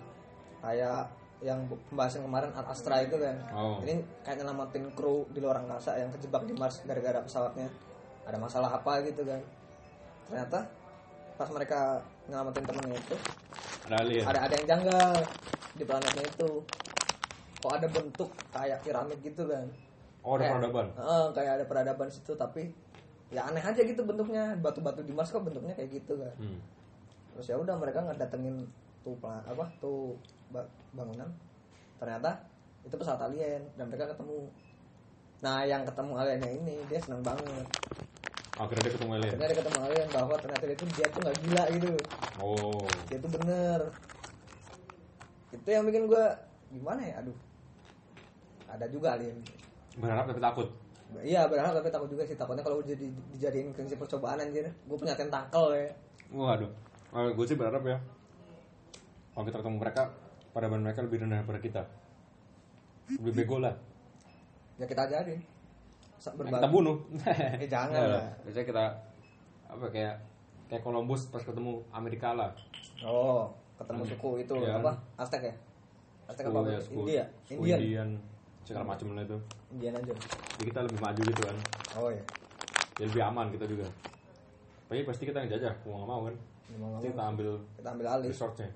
Kayak 0.59 1.15
yang 1.39 1.71
pembahasan 1.87 2.27
kemarin 2.27 2.51
Ad 2.51 2.67
Astra 2.67 2.99
itu 2.99 3.15
kan. 3.15 3.37
Oh. 3.55 3.79
ini 3.87 4.03
kayak 4.27 4.43
nyelamatin 4.43 4.91
kru 4.99 5.23
di 5.31 5.39
luar 5.39 5.63
angkasa 5.63 5.95
yang 5.95 6.11
kejebak 6.11 6.43
di 6.51 6.55
Mars 6.59 6.83
gara-gara 6.83 7.23
pesawatnya. 7.23 7.71
Ada 8.27 8.37
masalah 8.43 8.75
apa 8.75 9.07
gitu 9.07 9.23
kan. 9.23 9.39
Ternyata 10.27 10.67
pas 11.39 11.49
mereka 11.55 12.03
nyelamatin 12.27 12.67
temennya 12.67 12.99
itu 12.99 13.17
ada 13.87 13.97
alien. 14.03 14.25
ada 14.27 14.39
ada 14.51 14.55
yang 14.59 14.67
janggal 14.67 15.11
di 15.79 15.85
planetnya 15.87 16.25
itu 16.27 16.51
kok 17.59 17.73
ada 17.75 17.87
bentuk 17.87 18.31
kayak 18.49 18.79
piramid 18.81 19.19
gitu 19.19 19.43
kan 19.45 19.67
oh 20.23 20.35
ada 20.35 20.41
Kayak- 20.41 20.55
peradaban? 20.59 20.87
Heeh, 20.95 21.25
kayak 21.35 21.53
ada 21.55 21.65
peradaban 21.65 22.09
situ 22.09 22.33
tapi 22.35 22.71
ya 23.29 23.45
aneh 23.45 23.61
aja 23.61 23.77
gitu 23.79 24.01
bentuknya. 24.03 24.57
Batu-batu 24.57 25.03
di 25.03 25.13
Mars 25.13 25.29
kok 25.29 25.43
bentuknya 25.43 25.75
kayak 25.75 25.91
gitu 25.95 26.17
kan 26.17 26.33
hmm. 26.39 26.59
terus 27.35 27.47
ya 27.47 27.57
udah 27.57 27.75
mereka 27.75 28.01
ngedatengin 28.01 28.67
tuh 29.03 29.15
pla- 29.23 29.43
apa 29.43 29.63
tuh 29.79 30.19
ba- 30.49 30.67
bangunan. 30.91 31.29
Ternyata 31.99 32.35
itu 32.83 32.95
pesawat 32.95 33.21
alien 33.25 33.63
dan 33.75 33.87
mereka 33.87 34.11
ketemu. 34.11 34.51
Nah 35.39 35.63
yang 35.63 35.83
ketemu 35.83 36.13
aliennya 36.15 36.51
ini 36.53 36.75
dia 36.87 36.99
senang 36.99 37.23
banget. 37.23 37.67
Akhirnya 38.55 38.83
dia 38.87 38.95
ketemu 38.95 39.11
alien? 39.15 39.31
Akhirnya 39.31 39.49
dia 39.51 39.59
ketemu 39.63 39.79
alien 39.83 40.09
bahwa 40.11 40.35
ternyata 40.35 40.65
dia 40.67 40.77
tuh 40.77 40.89
dia 40.99 41.07
tuh 41.07 41.21
nggak 41.23 41.37
gila 41.43 41.65
gitu. 41.75 41.91
Oh. 42.39 42.83
Dia 43.07 43.19
tuh 43.19 43.31
bener. 43.31 43.81
Itu 45.51 45.69
yang 45.69 45.85
bikin 45.87 46.05
gue 46.07 46.25
gimana 46.71 47.01
ya? 47.01 47.15
Aduh 47.23 47.37
ada 48.69 48.85
juga 48.87 49.17
alien 49.17 49.37
berharap 49.97 50.25
tapi 50.27 50.39
takut? 50.39 50.69
Iya 51.19 51.49
berharap 51.49 51.73
tapi 51.75 51.89
takut 51.89 52.07
juga 52.07 52.23
sih. 52.23 52.37
Takutnya 52.37 52.61
kalau 52.61 52.79
jadi 52.81 53.09
dijadiin 53.31 53.73
prinsip 53.73 53.97
percobaan 53.97 54.39
anjir. 54.39 54.69
Gue 54.85 54.95
punya 54.95 55.13
tentakel 55.13 55.65
ya. 55.75 55.89
Waduh. 56.31 56.69
Oh, 57.09 57.25
gue 57.27 57.47
sih 57.47 57.57
berharap 57.57 57.81
ya. 57.83 57.97
Kalau 59.33 59.45
kita 59.45 59.57
ketemu 59.59 59.77
mereka 59.79 60.03
peradaban 60.51 60.83
mereka 60.83 61.01
lebih 61.01 61.23
rendah 61.23 61.41
daripada 61.41 61.59
kita. 61.59 61.83
Lebih 63.11 63.33
bego 63.35 63.57
lah. 63.59 63.73
Ya 64.77 64.85
kita 64.85 65.09
ajarin. 65.09 65.41
Sa- 66.19 66.31
Nah, 66.31 66.37
berbagi. 66.37 66.61
kita 66.61 66.69
bunuh. 66.69 66.97
Eh, 67.63 67.67
jangan 67.67 67.97
Nggak 67.97 68.11
lah. 68.13 68.27
biasanya 68.45 68.67
kita 68.67 68.85
apa 69.67 69.85
kayak 69.89 70.15
kayak 70.67 70.83
Columbus 70.83 71.21
pas 71.27 71.41
ketemu 71.41 71.81
Amerika 71.89 72.35
lah. 72.35 72.53
Oh, 73.01 73.49
ketemu 73.75 74.03
suku 74.05 74.31
itu 74.39 74.55
Iya. 74.59 74.77
apa? 74.77 74.93
Aztec 75.17 75.41
ya? 75.43 75.55
Aztec 76.27 76.45
apa? 76.45 76.59
Ya, 76.67 76.79
suku, 76.79 77.01
India, 77.03 77.25
suku 77.43 77.63
Indian. 77.65 77.81
Indian 77.81 78.11
segala 78.69 78.85
macam 78.87 79.07
lah 79.13 79.25
itu 79.25 79.39
Indian 79.71 79.97
aja. 79.97 80.13
jadi 80.55 80.65
kita 80.67 80.81
lebih 80.85 81.01
maju 81.01 81.21
gitu 81.23 81.43
kan 81.43 81.57
Oh 81.97 82.11
ya. 82.11 82.23
ya 82.95 83.05
lebih 83.05 83.23
aman 83.25 83.47
kita 83.49 83.65
juga 83.65 83.87
tapi 84.85 85.05
pasti 85.05 85.25
kita 85.25 85.39
yang 85.39 85.51
jajah 85.51 85.73
mau 85.83 85.97
nggak 85.97 86.11
mau 86.11 86.23
kan 86.25 86.37
Ya, 86.69 86.77
mau 86.77 86.93
pasti 86.95 87.09
kita 87.09 87.25
ambil 87.25 87.49
Kita 87.75 87.89
ambil 87.91 88.07
alih. 88.07 88.29
resortnya 88.29 88.69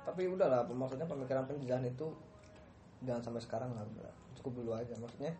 Tapi 0.00 0.22
udahlah, 0.26 0.64
maksudnya 0.66 1.04
pemikiran 1.04 1.44
penjajahan 1.44 1.84
itu 1.84 2.06
jangan 3.00 3.22
sampai 3.22 3.38
sekarang 3.38 3.70
lah. 3.70 3.84
udah. 3.86 4.10
Cukup 4.34 4.52
dulu 4.58 4.72
aja. 4.72 4.90
Maksudnya 4.96 5.30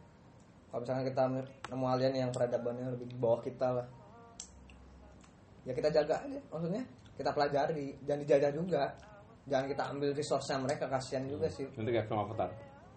kalau 0.68 0.84
misalnya 0.84 1.04
kita 1.04 1.22
nemu 1.66 1.86
alien 1.88 2.14
yang 2.14 2.30
peradabannya 2.30 2.86
lebih 2.92 3.08
di 3.08 3.16
bawah 3.16 3.40
kita 3.40 3.68
lah. 3.72 3.86
ya 5.60 5.72
kita 5.72 5.90
jaga 5.90 6.16
aja 6.20 6.40
maksudnya 6.46 6.80
kita 7.16 7.30
pelajari 7.30 7.92
jangan 8.02 8.20
dijajah 8.20 8.50
juga 8.50 8.84
jangan 9.50 9.66
kita 9.66 9.82
ambil 9.84 10.10
resource 10.12 10.46
mereka 10.56 10.86
kasihan 10.86 11.26
juga 11.26 11.46
sih 11.46 11.66
Nanti 11.74 11.90
kayak 11.90 12.06
film 12.06 12.22
Avatar. 12.22 12.48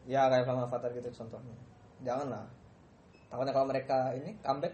ya 0.06 0.30
kayak 0.30 0.46
film 0.46 0.62
Avatar 0.62 0.90
gitu 0.92 1.10
contohnya 1.12 1.56
jangan 2.00 2.28
lah 2.30 2.46
takutnya 3.28 3.52
kalau 3.52 3.66
mereka 3.66 3.98
ini 4.14 4.38
comeback 4.40 4.74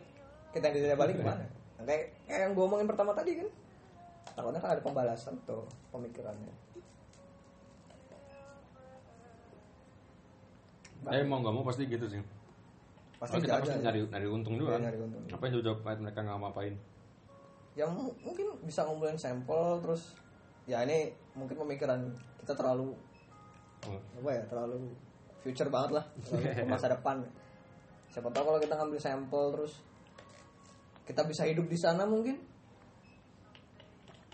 kita 0.52 0.64
yang 0.66 0.76
dijajah 0.76 0.98
balik 0.98 1.16
gimana 1.16 1.46
kayak 1.80 2.04
kayak 2.26 2.40
yang 2.42 2.52
gue 2.52 2.64
omongin 2.64 2.84
pertama 2.86 3.12
tadi 3.14 3.32
kan 3.38 3.48
takutnya 4.30 4.60
kan 4.60 4.70
ada 4.72 4.82
pembalasan 4.82 5.34
tuh 5.44 5.64
pemikirannya 5.90 6.54
Eh 11.10 11.24
mau 11.24 11.40
nggak 11.40 11.56
mau 11.56 11.64
pasti 11.64 11.88
gitu 11.88 12.06
sih. 12.06 12.20
pasti 13.18 13.40
kita 13.40 13.58
pasti 13.58 13.72
ya. 13.74 13.88
nyari 13.88 14.00
nyari 14.06 14.28
untung 14.28 14.56
juga 14.56 14.68
Iya, 14.68 14.76
kan. 14.76 14.82
nyari 14.86 14.98
untung. 15.00 15.22
Apa 15.32 15.44
yang 15.48 15.54
jauh 15.58 15.80
mereka 15.82 16.20
nggak 16.22 16.38
ngapain? 16.38 16.76
ya 17.72 17.86
mu- 17.88 18.16
mungkin 18.20 18.46
bisa 18.62 18.84
ngumpulin 18.84 19.16
sampel 19.16 19.80
terus 19.80 20.12
ya 20.68 20.84
ini 20.84 21.16
mungkin 21.40 21.56
pemikiran 21.58 22.00
kita 22.38 22.54
terlalu 22.54 22.92
Oh, 23.80 23.96
apa 23.96 24.30
ya 24.30 24.44
terlalu 24.46 24.92
future 25.40 25.72
banget 25.72 25.96
lah 25.96 26.06
terlalu 26.20 26.52
masa 26.70 26.92
depan 26.92 27.24
siapa 28.06 28.28
tahu 28.28 28.44
kalau 28.46 28.60
kita 28.60 28.76
ngambil 28.76 29.00
sampel 29.00 29.44
terus 29.52 29.80
kita 31.06 31.24
bisa 31.24 31.48
hidup 31.48 31.64
di 31.66 31.80
sana 31.80 32.04
mungkin 32.04 32.36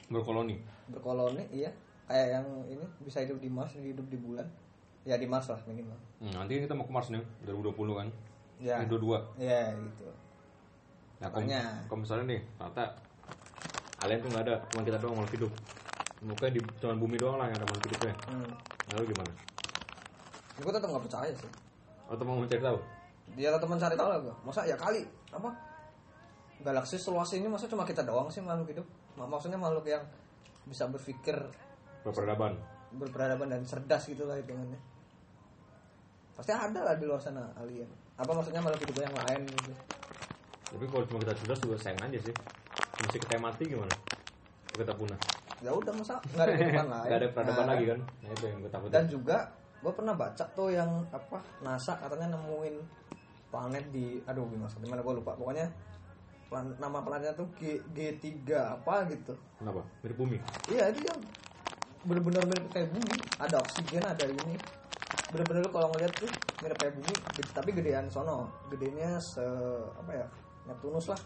berkoloni. 0.07 0.57
berkoloni 0.87 1.45
iya 1.51 1.69
kayak 2.05 2.27
yang 2.31 2.45
ini 2.67 2.85
bisa 2.99 3.21
hidup 3.21 3.37
di 3.37 3.49
Mars 3.49 3.73
hidup 3.75 4.05
di 4.05 4.17
bulan 4.17 4.45
ya 5.01 5.13
di 5.15 5.25
Mars 5.25 5.45
lah 5.47 5.61
minimal 5.65 5.97
Hmm, 6.15 6.31
nanti 6.33 6.57
kita 6.57 6.71
mau 6.71 6.83
ke 6.83 6.91
Mars 6.91 7.11
nih 7.11 7.21
2020 7.43 7.75
kan. 7.93 8.07
ya 8.57 8.79
Ini 8.79 8.87
22. 8.87 9.19
ya 9.37 9.61
gitu 9.75 10.07
Nah, 11.15 11.29
kalau 11.29 11.43
Makanya. 11.43 11.61
kalau 11.85 11.99
misalnya 12.01 12.25
nih, 12.27 12.41
ternyata 12.55 12.83
alien 13.99 14.19
tuh 14.19 14.29
nggak 14.31 14.43
ada, 14.43 14.55
cuma 14.67 14.81
kita 14.83 14.97
doang 14.97 15.15
makhluk 15.15 15.35
hidup. 15.37 15.51
Mungkin 16.23 16.55
di 16.55 16.61
cuma 16.79 16.95
bumi 16.95 17.19
doang 17.19 17.35
lah 17.35 17.51
yang 17.51 17.59
ada 17.59 17.65
makhluk 17.65 17.85
hidupnya. 17.87 18.13
hmm. 18.31 18.51
Lalu 18.93 19.05
gimana? 19.11 19.31
gue 20.55 20.71
tetap 20.71 20.87
nggak 20.87 21.03
percaya 21.03 21.31
sih 21.35 21.51
Atau 22.07 22.23
mau 22.23 22.39
mencari 22.39 22.63
tahu? 22.63 22.79
dia 23.35 23.51
tetap 23.51 23.67
mencari 23.67 23.91
tahu 23.91 24.07
lah 24.07 24.19
gue 24.23 24.31
masa 24.47 24.63
ya 24.63 24.77
kali 24.77 25.03
apa 25.27 25.49
galaksi 26.61 26.95
seluas 26.95 27.27
ini 27.33 27.49
masa 27.49 27.67
cuma 27.67 27.83
kita 27.83 28.05
doang 28.05 28.31
sih 28.31 28.39
makhluk 28.39 28.71
hidup 28.71 28.87
Mak- 29.17 29.27
maksudnya 29.27 29.59
makhluk 29.59 29.83
yang 29.83 29.99
bisa 30.63 30.87
berpikir 30.87 31.35
Berperadaban. 32.05 32.55
berperadaban 32.93 33.51
dan 33.51 33.67
cerdas 33.67 34.07
gitu 34.07 34.23
lah 34.23 34.39
hitungannya 34.39 34.79
pasti 36.31 36.55
ada 36.55 36.79
lah 36.81 36.95
di 36.95 37.03
luar 37.03 37.19
sana 37.19 37.51
alien 37.57 37.89
apa 38.15 38.31
maksudnya 38.31 38.63
makhluk 38.63 38.87
hidup 38.87 39.03
yang 39.03 39.15
lain 39.17 39.41
gitu 39.51 39.73
Tapi 40.71 40.85
kalau 40.87 41.03
cuma 41.03 41.19
kita 41.19 41.33
cerdas 41.35 41.59
juga 41.59 41.75
sayang 41.75 41.99
aja 41.99 42.19
sih. 42.21 42.35
Mesti 42.97 43.17
kita 43.19 43.35
mati 43.37 43.63
gimana? 43.67 43.91
Kita 44.71 44.91
punah. 44.91 45.19
Ya 45.65 45.71
udah 45.71 45.91
masa 45.91 46.13
nggak 46.29 46.45
ada 46.45 46.53
kehidupan 46.53 46.87
lain 46.87 47.07
Gak 47.07 47.17
ada 47.17 47.27
peradaban 47.31 47.57
Nah, 47.57 47.69
lagi 47.71 47.85
kan? 47.87 47.99
Nah 48.21 48.29
itu 48.31 48.43
yang 48.45 48.57
gue 48.59 48.69
takutin. 48.69 48.93
dan 48.93 49.05
juga 49.07 49.37
gue 49.75 49.91
pernah 49.91 50.13
baca 50.13 50.45
tuh 50.47 50.69
yang 50.69 50.91
apa 51.09 51.37
NASA 51.59 51.93
katanya 51.95 52.27
nemuin 52.31 52.75
planet 53.47 53.85
di 53.89 54.05
aduh 54.21 54.45
gimana 54.45 54.69
gimana 54.75 54.99
gue 54.99 55.13
lupa 55.15 55.31
pokoknya 55.33 55.65
plan- 56.45 56.75
nama 56.75 56.99
planetnya 56.99 57.33
tuh 57.33 57.49
G, 57.55 57.81
G3 57.89 58.45
apa 58.53 59.05
gitu 59.07 59.33
Kenapa? 59.55 59.81
Mirip 59.99 60.13
bumi. 60.15 60.37
Iya 60.67 60.89
itu 60.89 61.01
yang 61.03 61.19
bener-bener 62.03 62.41
mirip 62.43 62.65
kayak 62.69 62.89
bumi. 62.91 63.13
Ada 63.39 63.55
oksigen, 63.57 64.03
ada 64.03 64.21
ini. 64.23 64.53
Bener-bener 65.27 65.63
lu 65.63 65.71
kalau 65.71 65.89
ngeliat 65.89 66.13
tuh 66.13 66.29
mirip 66.59 66.77
kayak 66.77 66.93
bumi, 66.93 67.13
gede- 67.31 67.49
tapi 67.51 67.69
gedean 67.71 68.05
sono. 68.07 68.45
Gedenya 68.67 69.17
se 69.17 69.41
apa 69.95 70.11
ya? 70.13 70.27
Neptunus 70.65 71.07
lah. 71.07 71.17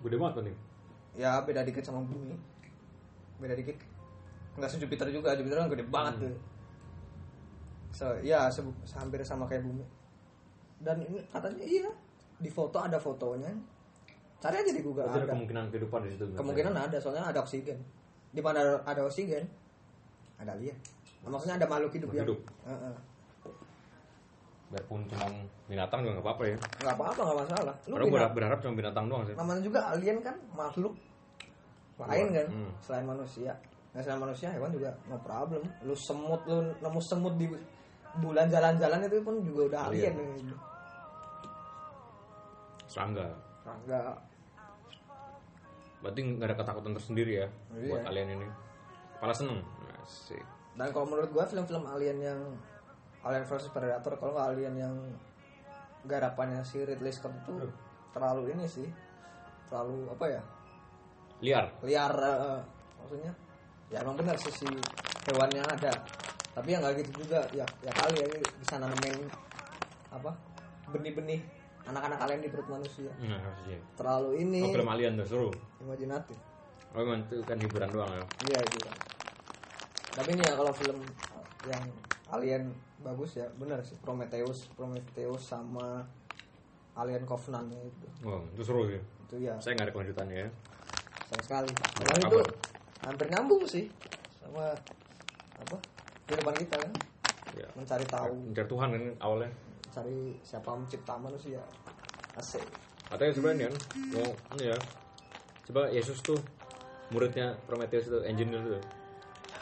Gede 0.00 0.16
banget 0.16 0.34
tuh 0.34 0.44
nih. 0.44 0.56
Ya 1.14 1.38
beda 1.38 1.62
dikit 1.62 1.84
sama 1.84 2.02
bumi. 2.02 2.34
Beda 3.44 3.52
dikit. 3.52 3.76
Enggak 4.56 4.70
se 4.72 4.80
Jupiter 4.80 5.06
juga, 5.12 5.36
Jupiter 5.36 5.60
kan 5.60 5.68
gede 5.68 5.84
banget 5.84 6.14
tuh. 6.24 6.32
So, 7.92 8.06
ya 8.24 8.48
se 8.48 8.64
hampir 8.96 9.20
sama 9.20 9.44
kayak 9.44 9.68
bumi. 9.68 9.84
Dan 10.80 11.04
ini 11.04 11.20
katanya 11.28 11.60
iya 11.60 11.92
di 12.40 12.48
foto 12.48 12.80
ada 12.80 12.96
fotonya. 12.96 13.52
Cari 14.40 14.56
aja 14.60 14.72
di 14.72 14.80
Google 14.80 15.04
Berarti 15.08 15.20
ada 15.20 15.26
ada. 15.28 15.34
kemungkinan 15.36 15.64
kehidupan 15.68 16.00
di 16.04 16.08
situ. 16.16 16.24
Kemungkinan 16.36 16.72
ada, 16.72 16.96
soalnya 16.96 17.28
ada 17.28 17.40
oksigen. 17.44 17.78
Di 18.32 18.40
mana 18.40 18.60
ada, 18.60 18.74
ada 18.88 19.00
oksigen, 19.04 19.44
ada 20.40 20.56
lihat. 20.56 20.76
maksudnya 21.24 21.56
ada 21.56 21.64
makhluk 21.64 21.88
hidup 21.96 22.12
yang 22.12 22.28
Hidup. 22.28 22.40
Heeh. 22.68 22.94
Biarpun 24.68 25.00
cuma 25.08 25.24
binatang 25.64 26.04
juga 26.04 26.20
nggak 26.20 26.26
apa-apa 26.28 26.44
ya. 26.44 26.56
nggak 26.84 26.96
apa-apa 27.00 27.20
nggak 27.24 27.38
masalah. 27.48 27.74
Lu 27.88 27.94
binat- 28.04 28.34
berharap 28.36 28.58
cuma 28.60 28.74
binatang 28.76 29.04
doang 29.08 29.24
sih. 29.24 29.32
namanya 29.32 29.60
juga 29.64 29.80
alien 29.88 30.20
kan 30.20 30.36
makhluk 30.52 30.92
lain 31.96 32.26
kan 32.30 32.46
Hmm. 32.46 32.72
selain 32.78 33.06
manusia. 33.06 33.52
Nah 33.94 34.00
selain 34.00 34.18
manusia 34.18 34.50
hewan 34.50 34.70
juga 34.70 34.90
no 35.06 35.16
problem. 35.18 35.62
Lu 35.82 35.94
semut 35.94 36.42
lu 36.44 36.62
nemu 36.74 37.00
semut 37.00 37.34
di 37.34 37.46
bulan 38.16 38.46
jalan-jalan 38.46 39.04
itu 39.04 39.18
pun 39.20 39.38
juga 39.40 39.60
udah 39.68 39.80
alien. 39.88 40.12
Alien. 40.12 40.36
gitu. 40.40 40.56
Serangga. 42.86 43.26
Enggak. 43.64 44.14
Berarti 45.98 46.20
nggak 46.20 46.46
ada 46.46 46.56
ketakutan 46.56 46.92
tersendiri 46.94 47.32
ya 47.36 47.48
Iya. 47.72 47.88
buat 47.90 48.04
alien 48.04 48.28
ini. 48.34 48.46
Kepala 49.16 49.32
seneng. 49.32 49.60
Asik. 50.04 50.44
Dan 50.74 50.90
kalau 50.90 51.06
menurut 51.06 51.30
gua 51.30 51.46
film-film 51.46 51.84
alien 51.86 52.18
yang 52.20 52.40
Alien 53.24 53.48
versus 53.48 53.72
Predator 53.72 54.20
kalau 54.20 54.36
nggak 54.36 54.48
alien 54.52 54.74
yang 54.76 54.94
garapannya 56.04 56.60
si 56.60 56.76
Ridley 56.76 57.08
Scott 57.08 57.32
itu 57.32 57.56
terlalu 58.12 58.52
ini 58.52 58.68
sih 58.68 58.84
terlalu 59.64 60.12
apa 60.12 60.24
ya 60.28 60.42
Liar. 61.40 61.66
liar 61.82 62.12
eh, 62.14 62.60
maksudnya 62.96 63.32
ya 63.88 64.00
emang 64.00 64.16
benar 64.16 64.34
sih 64.34 64.50
si 64.50 64.68
hewannya 65.24 65.60
ada 65.60 65.92
tapi 66.50 66.72
ya 66.72 66.78
nggak 66.78 66.94
gitu 67.02 67.26
juga 67.26 67.42
ya 67.50 67.66
ya 67.80 67.90
kali 67.90 68.16
ya 68.16 68.26
bisa 68.56 68.78
nanemin 68.78 69.26
apa 70.08 70.30
benih-benih 70.88 71.42
anak-anak 71.84 72.18
alien 72.22 72.40
di 72.40 72.48
perut 72.48 72.68
manusia 72.70 73.10
Nah, 73.20 73.40
terlalu 73.92 74.40
ini 74.40 74.62
Oh, 74.62 74.72
film 74.72 74.88
alien 74.88 75.12
tuh 75.14 75.26
seru. 75.26 75.48
imajinatif 75.78 76.38
Oh, 76.94 77.02
emang 77.02 77.26
itu 77.26 77.42
kan 77.42 77.58
hiburan 77.58 77.90
doang 77.90 78.08
ya. 78.08 78.24
iya 78.46 78.58
itu 78.62 78.78
kan. 78.80 78.94
tapi 80.14 80.28
ini 80.32 80.46
ya 80.46 80.54
kalau 80.54 80.70
film 80.70 80.98
yang 81.66 81.82
alien 82.30 82.70
bagus 83.02 83.36
ya 83.36 83.50
benar 83.58 83.82
sih 83.82 83.98
Prometheus 84.00 84.70
Prometheus 84.72 85.42
sama 85.44 86.06
Alien 86.94 87.26
Covenant 87.26 87.66
itu 87.68 88.06
Oh, 88.22 88.46
itu 88.48 88.62
seru 88.62 88.86
sih. 88.86 89.02
itu 89.26 89.36
ya 89.42 89.58
Saya 89.58 89.74
nggak 89.74 89.90
ada 89.90 89.92
kelanjutannya 89.92 90.38
ya. 90.38 90.50
Sama 91.34 91.42
sekali? 91.42 91.70
Memang 92.00 92.20
itu 92.24 92.38
hampir 93.00 93.26
nyambung 93.28 93.62
sih 93.64 93.84
sama 94.36 94.70
apa 95.56 95.76
kehidupan 96.24 96.54
kita 96.56 96.76
kan 96.78 96.92
Ya. 97.52 97.68
mencari 97.72 98.02
tahu 98.04 98.34
Mencari 98.44 98.66
Tuhan 98.66 98.88
kan 98.90 99.02
awalnya. 99.20 99.50
cari 99.88 100.18
siapa 100.40 100.70
mencipta 100.70 101.14
manusia 101.14 101.62
asik 102.34 102.66
Katanya 103.04 103.30
sebenarnya 103.30 103.66
kan 103.68 103.74
mau 104.10 104.26
ini 104.52 104.64
ya. 104.66 104.78
Coba 105.64 105.86
Yesus 105.88 106.18
tuh 106.18 106.34
muridnya 107.08 107.54
Prometheus 107.62 108.08
itu 108.08 108.18
engineer 108.22 108.58
tuh. 108.64 108.82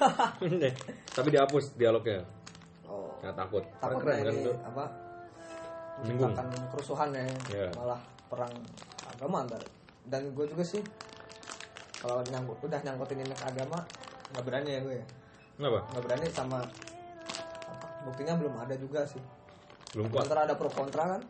Tapi 1.16 1.28
dihapus 1.28 1.74
dialognya. 1.74 2.24
oh 2.86 3.12
Karena 3.18 3.36
takut. 3.36 3.60
takut 3.76 4.00
keren 4.00 4.18
kan 4.22 4.34
ini 4.34 4.52
apa 4.62 4.84
menciptakan 6.00 6.46
kerusuhan 6.70 7.08
ya 7.12 7.24
Iya. 7.50 7.68
malah 7.76 8.00
perang 8.26 8.52
agama 9.06 9.44
ntar 9.44 9.60
dan 10.04 10.32
gue 10.32 10.44
juga 10.46 10.64
sih 10.64 10.80
kalau 12.02 12.18
nyangkut 12.24 12.58
udah 12.60 12.80
nyangkutin 12.80 13.18
ini 13.20 13.30
ke 13.30 13.46
agama 13.46 13.78
nggak 14.32 14.42
berani 14.42 14.70
ya 14.70 14.80
gue 14.80 14.94
ya 14.96 15.06
Kenapa? 15.52 15.78
nggak 15.86 16.02
berani 16.02 16.26
sama 16.28 16.58
apa, 17.68 17.86
buktinya 18.02 18.34
belum 18.34 18.54
ada 18.58 18.74
juga 18.74 19.04
sih 19.04 19.22
Belum 19.92 20.08
kuat. 20.08 20.24
kontra 20.24 20.38
ada 20.42 20.54
pro 20.54 20.66
kontra 20.66 21.04
kan 21.08 21.22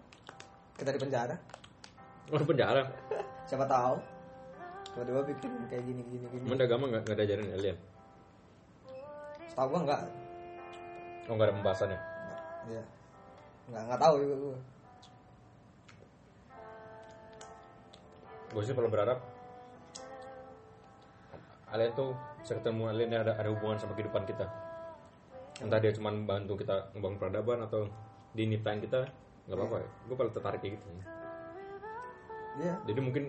kita 0.75 0.91
di 0.91 1.01
penjara 1.01 1.37
Oh, 2.31 2.39
di 2.39 2.47
penjara. 2.47 2.87
siapa 3.49 3.67
tahu 3.67 3.99
tiba-tiba 4.89 5.21
bikin 5.27 5.51
kayak 5.67 5.85
gini 5.85 6.03
gini 6.07 6.27
gini 6.27 6.45
Emang 6.47 6.57
agama 6.59 6.85
nggak 6.87 7.03
nggak 7.05 7.19
diajarin 7.19 7.49
alien? 7.51 7.79
setahu 9.45 9.69
gue 9.69 9.81
nggak 9.85 10.01
Oh, 11.23 11.35
nggak 11.35 11.47
ada 11.47 11.55
pembahasannya. 11.55 12.01
ya 12.69 12.83
nggak 13.69 13.83
nggak 13.85 14.01
tahu 14.01 14.15
juga 14.19 14.37
gue 14.39 14.57
Gue 18.51 18.63
sih 18.63 18.73
kalau 18.73 18.87
berharap 18.87 19.19
alien 21.73 21.93
tuh 21.97 22.13
bisa 22.41 22.53
ketemu 22.61 22.83
alien 22.93 23.11
yang 23.11 23.23
ada, 23.25 23.33
ada 23.41 23.49
hubungan 23.49 23.81
sama 23.81 23.97
kehidupan 23.97 24.29
kita. 24.29 24.47
Entah 25.61 25.79
dia 25.81 25.93
cuma 25.97 26.13
bantu 26.13 26.61
kita 26.61 26.93
ngebangun 26.97 27.19
peradaban 27.19 27.59
atau 27.65 27.89
di 28.33 28.49
nyiptain 28.49 28.81
kita, 28.81 29.09
nggak 29.49 29.57
apa-apa. 29.57 29.77
ya. 29.81 29.89
Gue 30.09 30.17
paling 30.17 30.33
tertarik 30.33 30.61
kayak 30.61 30.73
gitu. 30.81 30.87
iya 32.61 32.75
Jadi 32.85 33.01
mungkin 33.01 33.25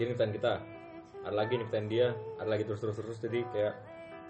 dia 0.00 0.08
nyiptain 0.08 0.32
kita, 0.32 0.52
ada 1.22 1.34
lagi 1.36 1.60
nyiptain 1.60 1.86
dia, 1.86 2.16
ada 2.40 2.48
lagi 2.48 2.64
terus 2.64 2.80
terus 2.80 2.96
terus 2.96 3.18
jadi 3.20 3.44
kayak 3.52 3.74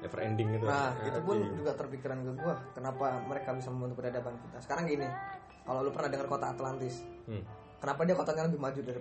never 0.02 0.18
ending 0.18 0.48
gitu. 0.58 0.66
nah 0.66 0.90
itu 1.06 1.20
pun 1.22 1.38
iya. 1.38 1.54
juga 1.54 1.72
terpikiran 1.78 2.18
ke 2.26 2.32
gue 2.42 2.54
kenapa 2.74 3.22
mereka 3.22 3.54
bisa 3.54 3.70
membantu 3.70 4.02
peradaban 4.02 4.34
kita 4.34 4.58
sekarang 4.58 4.84
gini 4.90 5.06
kalau 5.62 5.86
lu 5.86 5.94
pernah 5.94 6.10
dengar 6.10 6.26
kota 6.26 6.46
Atlantis 6.50 7.06
Hmm. 7.22 7.46
kenapa 7.78 8.02
dia 8.02 8.18
kotanya 8.18 8.50
lebih 8.50 8.58
maju 8.58 8.80
dari 8.82 8.98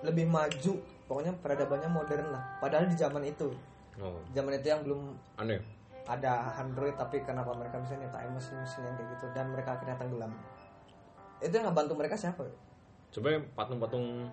lebih 0.00 0.26
maju 0.32 0.72
pokoknya 1.04 1.32
peradabannya 1.44 1.92
modern 1.92 2.32
lah 2.32 2.56
padahal 2.56 2.88
di 2.88 2.96
zaman 2.96 3.20
itu 3.28 3.52
oh. 4.00 4.18
Zaman 4.34 4.52
itu 4.58 4.66
yang 4.66 4.82
belum 4.82 5.02
aneh. 5.38 5.60
ada 6.04 6.52
Android 6.60 6.92
tapi 7.00 7.24
kenapa 7.24 7.56
mereka 7.56 7.80
bisa 7.80 7.96
nyiptain 7.96 8.28
mesin-mesin 8.28 8.84
yang 8.84 8.94
kayak 9.00 9.08
gitu 9.16 9.26
dan 9.32 9.48
mereka 9.48 9.80
akhirnya 9.80 9.96
tenggelam. 9.96 10.32
Itu 11.40 11.54
yang 11.56 11.66
ngebantu 11.72 11.92
mereka 11.96 12.16
siapa? 12.20 12.44
Sebenarnya 13.08 13.40
patung-patung 13.56 14.28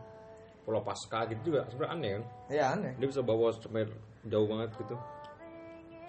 Pulau 0.61 0.83
Pasca 0.85 1.25
gitu 1.31 1.53
juga 1.53 1.65
sebenarnya 1.71 1.91
aneh 1.95 2.11
kan? 2.11 2.23
Ya 2.51 2.65
aneh. 2.75 2.91
Dia 2.99 3.07
bisa 3.07 3.23
bawa 3.23 3.55
sampai 3.55 3.87
jauh 4.27 4.47
banget 4.51 4.69
gitu. 4.77 4.95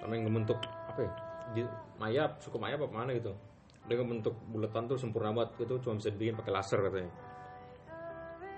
Sama 0.03 0.19
yang 0.19 0.27
ngebentuk 0.29 0.59
apa 0.67 0.99
ya 0.99 1.13
di 1.55 1.63
Maya 1.97 2.25
suku 2.43 2.59
Maya 2.59 2.75
apa 2.75 2.91
mana 2.91 3.15
gitu. 3.15 3.33
Dia 3.87 3.97
ngebentuk 4.03 4.35
bulatan 4.51 4.91
tuh 4.91 4.99
sempurna 4.99 5.31
banget 5.31 5.63
gitu 5.63 5.79
cuma 5.79 5.95
bisa 6.03 6.11
dibikin 6.11 6.35
pakai 6.35 6.53
laser 6.53 6.81
katanya. 6.83 7.13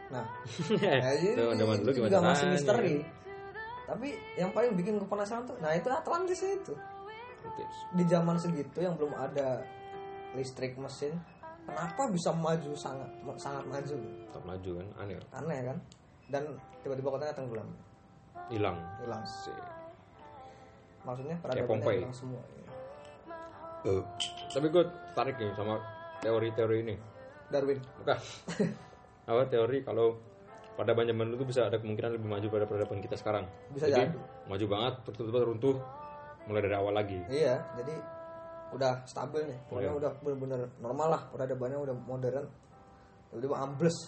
Nah. 0.09 0.27
Ya, 0.85 1.11
ini, 1.17 1.37
Tuh, 1.37 1.53
zaman 1.53 1.77
dulu 1.81 1.91
itu 1.91 1.91
gimana 2.01 2.11
juga 2.11 2.21
masih 2.33 2.47
misteri 2.53 2.95
tapi 3.85 4.17
yang 4.41 4.51
paling 4.57 4.73
bikin 4.77 4.97
gue 4.97 5.09
penasaran 5.09 5.45
tuh 5.45 5.57
nah 5.61 5.73
itu 5.77 5.89
Atlantis 5.93 6.41
itu. 6.41 6.75
Di 7.93 8.05
zaman 8.09 8.41
segitu 8.41 8.81
yang 8.81 8.97
belum 8.97 9.13
ada 9.13 9.61
listrik 10.33 10.75
mesin 10.81 11.15
kenapa 11.69 12.09
bisa 12.09 12.33
maju 12.33 12.73
sangat 12.75 13.09
sangat 13.37 13.65
maju? 13.69 13.97
Tak 14.33 14.43
maju 14.45 14.71
kan 14.81 14.89
aneh. 15.05 15.17
Aneh 15.37 15.61
kan? 15.69 15.79
Dan 16.33 16.43
tiba-tiba 16.81 17.13
kotanya 17.13 17.37
tenggelam. 17.37 17.69
Hilang. 18.49 18.81
Hilang. 19.05 19.23
Sih 19.29 19.53
maksudnya 21.05 21.37
Pompeii. 21.69 22.01
hilang 22.01 22.17
semua 22.17 22.41
ya. 22.41 24.01
tapi 24.49 24.67
gue 24.73 24.85
tarik 25.13 25.37
nih 25.37 25.53
sama 25.53 25.77
teori-teori 26.25 26.77
ini. 26.81 26.97
Darwin. 27.53 27.77
Bukan. 28.01 28.19
Apa 29.31 29.45
teori 29.53 29.85
kalau 29.85 30.17
pada 30.75 30.91
zaman 30.91 31.27
dulu 31.31 31.45
bisa 31.47 31.71
ada 31.71 31.79
kemungkinan 31.79 32.19
lebih 32.19 32.29
maju 32.29 32.47
pada 32.51 32.65
peradaban 32.67 32.99
kita 32.99 33.15
sekarang. 33.15 33.45
Bisa 33.71 33.87
jadi 33.87 34.11
jadi. 34.11 34.19
maju 34.51 34.67
banget 34.67 34.95
terus 35.07 35.17
tiba-tiba 35.23 35.41
runtuh 35.47 35.77
mulai 36.45 36.61
dari 36.61 36.75
awal 36.75 36.93
lagi. 36.93 37.19
Iya 37.31 37.57
jadi 37.79 37.95
udah 38.75 38.93
stabil 39.07 39.43
nih. 39.47 39.59
Pokoknya 39.71 39.91
Iya. 39.95 39.99
udah 40.03 40.11
bener-bener 40.19 40.61
normal 40.83 41.09
lah 41.15 41.23
peradabannya 41.31 41.79
udah 41.79 41.95
modern. 42.05 42.47
Tiba-tiba 43.31 43.55
ambles. 43.57 43.99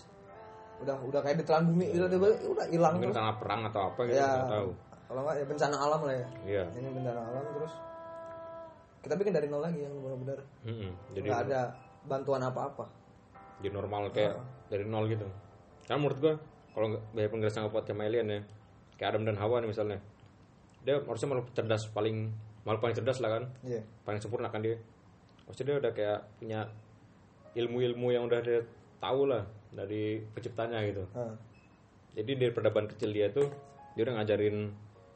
Udah 0.77 0.97
udah 1.07 1.21
kayak 1.23 1.41
ditelan 1.41 1.71
bumi 1.71 1.87
Iya. 1.87 2.11
tiba-tiba 2.11 2.27
udah 2.51 2.67
hilang 2.69 2.93
mungkin 2.99 3.09
terus. 3.15 3.19
karena 3.23 3.35
perang 3.39 3.61
atau 3.71 3.81
apa 3.89 4.01
gitu 4.05 4.19
ya 4.19 4.27
nggak 4.29 4.51
tahu. 4.51 4.71
Kalau 5.07 5.21
nggak 5.23 5.37
ya 5.39 5.45
bencana 5.47 5.77
alam 5.79 6.01
lah 6.03 6.15
ya. 6.19 6.27
Iya. 6.45 6.65
Ini 6.75 6.89
bencana 6.91 7.21
alam 7.23 7.45
terus. 7.55 7.73
Kita 9.01 9.15
bikin 9.15 9.33
dari 9.33 9.47
nol 9.47 9.63
lagi 9.63 9.79
yang 9.79 9.95
benar-benar 10.03 10.39
Mm-mm. 10.67 10.91
jadi 11.15 11.27
nggak 11.31 11.43
ada 11.47 11.61
bantuan 12.03 12.43
apa-apa. 12.43 12.85
Jadi 13.63 13.71
normal 13.71 14.11
kayak 14.11 14.35
dari 14.67 14.83
nol 14.83 15.07
gitu. 15.07 15.27
Kan 15.87 16.03
menurut 16.03 16.19
gua 16.19 16.35
kalau 16.77 17.01
banyak 17.17 17.33
penggerasan 17.33 17.73
kuat 17.73 17.89
sama 17.89 18.05
alien 18.05 18.29
ya 18.29 18.41
kayak 19.01 19.17
Adam 19.17 19.25
dan 19.25 19.41
Hawa 19.41 19.65
nih 19.65 19.73
misalnya. 19.73 19.99
Dia 20.85 21.01
harusnya 21.01 21.29
malu 21.33 21.49
cerdas 21.57 21.89
paling 21.89 22.29
malu 22.69 22.79
paling 22.85 22.93
cerdas 22.93 23.17
lah 23.25 23.41
kan. 23.41 23.45
Iya. 23.65 23.81
Paling 24.05 24.21
sempurna 24.21 24.53
kan 24.53 24.61
dia. 24.61 24.77
Maksudnya 25.49 25.73
dia 25.73 25.79
udah 25.81 25.93
kayak 25.97 26.21
punya 26.37 26.61
ilmu-ilmu 27.57 28.13
yang 28.13 28.29
udah 28.29 28.41
dia 28.45 28.61
tahu 29.01 29.25
lah 29.25 29.49
dari 29.73 30.21
penciptanya 30.37 30.85
gitu. 30.85 31.09
Nah, 31.17 31.33
jadi 32.13 32.33
dari 32.37 32.53
peradaban 32.53 32.93
kecil 32.93 33.09
dia 33.09 33.33
tuh 33.33 33.49
dia 33.97 34.05
udah 34.05 34.21
ngajarin 34.21 34.69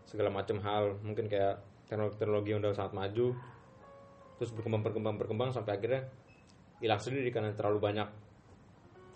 segala 0.08 0.32
macam 0.32 0.64
hal. 0.64 0.96
Mungkin 1.04 1.28
kayak 1.28 1.60
teknologi-teknologi 1.92 2.56
yang 2.56 2.60
udah 2.64 2.72
sangat 2.72 2.96
maju 2.96 3.36
terus 4.40 4.56
berkembang 4.56 4.80
berkembang 4.80 5.20
berkembang 5.20 5.52
sampai 5.52 5.76
akhirnya 5.76 6.08
hilang 6.80 6.96
sendiri 6.96 7.28
karena 7.28 7.52
terlalu 7.52 7.76
banyak. 7.76 8.08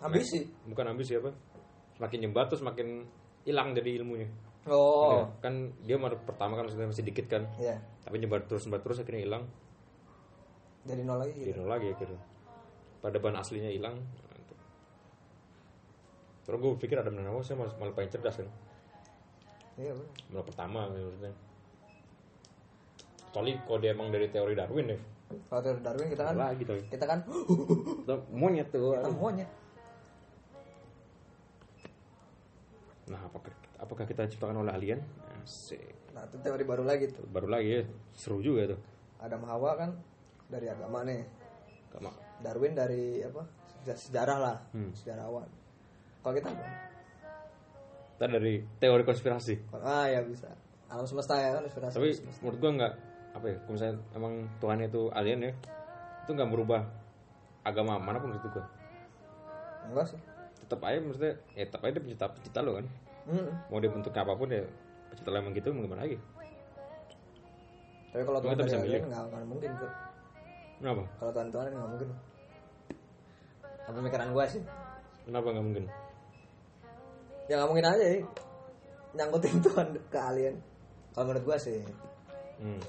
Ambisi? 0.05 0.45
Bukan 0.69 0.85
ambisi 0.85 1.17
apa 1.17 1.54
semakin 1.95 2.17
nyebar 2.27 2.45
terus 2.51 2.61
semakin 2.61 3.07
hilang 3.47 3.75
jadi 3.75 4.01
ilmunya. 4.01 4.27
Oh. 4.65 5.21
Gitu. 5.21 5.45
kan 5.45 5.53
dia 5.85 5.95
baru 6.01 6.17
pertama 6.25 6.57
kan 6.57 6.65
maksudnya 6.65 6.89
masih 6.89 7.05
dikit 7.05 7.25
kan. 7.29 7.43
Iya. 7.61 7.77
Tapi 8.03 8.15
nyebar 8.21 8.45
terus 8.49 8.65
nyebar 8.67 8.81
terus 8.81 9.01
akhirnya 9.01 9.23
hilang. 9.23 9.43
Dari 10.85 11.01
nol 11.01 11.17
lagi 11.17 11.33
jadi 11.37 11.53
gitu. 11.53 11.59
nol 11.63 11.69
lagi 11.69 11.87
akhirnya. 11.93 12.21
Peradaban 13.01 13.35
aslinya 13.37 13.71
hilang. 13.71 13.95
Terus 16.45 16.57
gue 16.61 16.77
pikir 16.77 17.01
ada 17.01 17.09
Hawa 17.09 17.41
saya 17.41 17.57
malah, 17.57 17.73
malah 17.81 17.93
paling 17.97 18.11
cerdas 18.13 18.37
kan. 18.37 18.49
Iya 19.75 19.91
bener. 19.91 20.09
malah 20.31 20.45
pertama 20.45 20.79
maksudnya. 20.87 21.33
Kecuali 23.29 23.51
kalau 23.67 23.79
dia 23.81 23.91
emang 23.91 24.07
dari 24.13 24.31
teori 24.31 24.55
Darwin 24.55 24.87
ya 24.93 24.99
kalau 25.49 25.61
dari 25.61 25.79
Darwin 25.81 26.07
kita 26.13 26.23
kan 26.23 26.35
lagi 26.37 26.63
kita 26.65 27.05
kan 27.05 27.19
monyet 28.29 28.67
tuh 28.69 28.93
kita 28.93 29.09
monyet 29.09 29.49
nah 33.05 33.21
apakah 33.21 33.53
apakah 33.77 34.03
kita 34.03 34.25
diciptakan 34.25 34.57
oleh 34.57 34.71
alien? 34.71 34.99
Asik. 35.37 35.93
nah 36.09 36.23
itu 36.23 36.39
teori 36.39 36.63
baru 36.63 36.81
lagi 36.81 37.05
tuh. 37.07 37.21
Baru 37.27 37.45
lagi 37.45 37.69
ya. 37.71 37.83
Seru 38.11 38.39
juga 38.39 38.71
tuh. 38.71 38.79
Adam 39.17 39.43
Hawa 39.43 39.75
kan 39.75 39.89
dari 40.47 40.65
agama 40.65 41.03
nih. 41.03 41.21
Gak 41.89 42.01
mak- 42.01 42.17
Darwin 42.39 42.73
dari 42.73 43.21
apa? 43.21 43.45
Seja- 43.77 43.99
sejarah 43.99 44.37
lah 44.39 44.57
Hmm. 44.71 44.89
sejarawan. 44.91 45.45
Kalau 46.19 46.33
kita 46.33 46.49
apa? 46.49 46.65
kita 48.15 48.25
dari 48.31 48.63
teori 48.75 49.03
konspirasi. 49.03 49.75
Ah 49.75 50.07
ya 50.07 50.23
bisa. 50.23 50.47
Alam 50.87 51.03
semesta 51.03 51.35
ya 51.35 51.51
kan 51.51 51.63
inspirasi 51.63 51.93
tapi 51.93 52.09
semesta. 52.11 52.39
menurut 52.39 52.57
gua 52.57 52.71
nggak 52.73 52.93
apa 53.33 53.45
ya 53.45 53.57
kalau 53.59 53.73
misalnya 53.75 53.95
emang 54.11 54.33
Tuhan 54.57 54.79
itu 54.81 55.01
alien 55.11 55.39
ya 55.41 55.53
itu 56.23 56.31
nggak 56.31 56.47
merubah 56.47 56.81
agama 57.61 57.97
mana 57.97 58.17
pun 58.17 58.31
menurut 58.31 58.47
gua. 58.49 58.65
Enggak 59.85 60.05
sih 60.09 60.19
tetap 60.65 60.81
aja 60.81 60.97
maksudnya 60.97 61.33
ya 61.53 61.63
tetap 61.69 61.81
aja 61.85 61.91
dia 61.93 62.01
pencipta 62.01 62.25
pencipta 62.33 62.59
lo 62.65 62.71
kan. 62.81 62.87
Hmm. 63.25 63.49
mau 63.73 63.81
dia 63.81 63.89
bentuknya 63.89 64.21
apa 64.21 64.33
pun 64.37 64.49
ya 64.53 64.61
pencipta 65.13 65.29
lo 65.29 65.37
emang 65.37 65.53
gitu 65.53 65.69
mau 65.69 65.81
gimana 65.85 66.01
lagi? 66.09 66.17
Tapi 68.09 68.23
kalau 68.25 68.39
Tuhan 68.41 68.55
bisa 68.57 68.77
milih. 68.81 69.01
nggak 69.05 69.23
nggak 69.29 69.45
mungkin 69.45 69.71
tuh 69.77 69.91
kenapa? 70.81 71.03
Kalau 71.21 71.31
Tuhan 71.31 71.47
Tuhan 71.53 71.65
nggak 71.69 71.91
mungkin. 71.93 72.09
Apa 73.85 73.93
pemikiran 74.01 74.27
gue 74.33 74.45
sih? 74.49 74.63
Kenapa 75.29 75.47
nggak 75.53 75.65
mungkin? 75.65 75.85
Ya 77.45 77.53
nggak 77.61 77.69
mungkin 77.69 77.85
aja 77.85 78.03
ya 78.03 78.17
nyangkutin 79.15 79.57
Tuhan 79.65 79.87
ke 80.09 80.19
alien. 80.19 80.55
Kalau 81.13 81.25
menurut 81.29 81.45
gue 81.47 81.57
sih. 81.61 81.79
Hmm. 82.59 82.81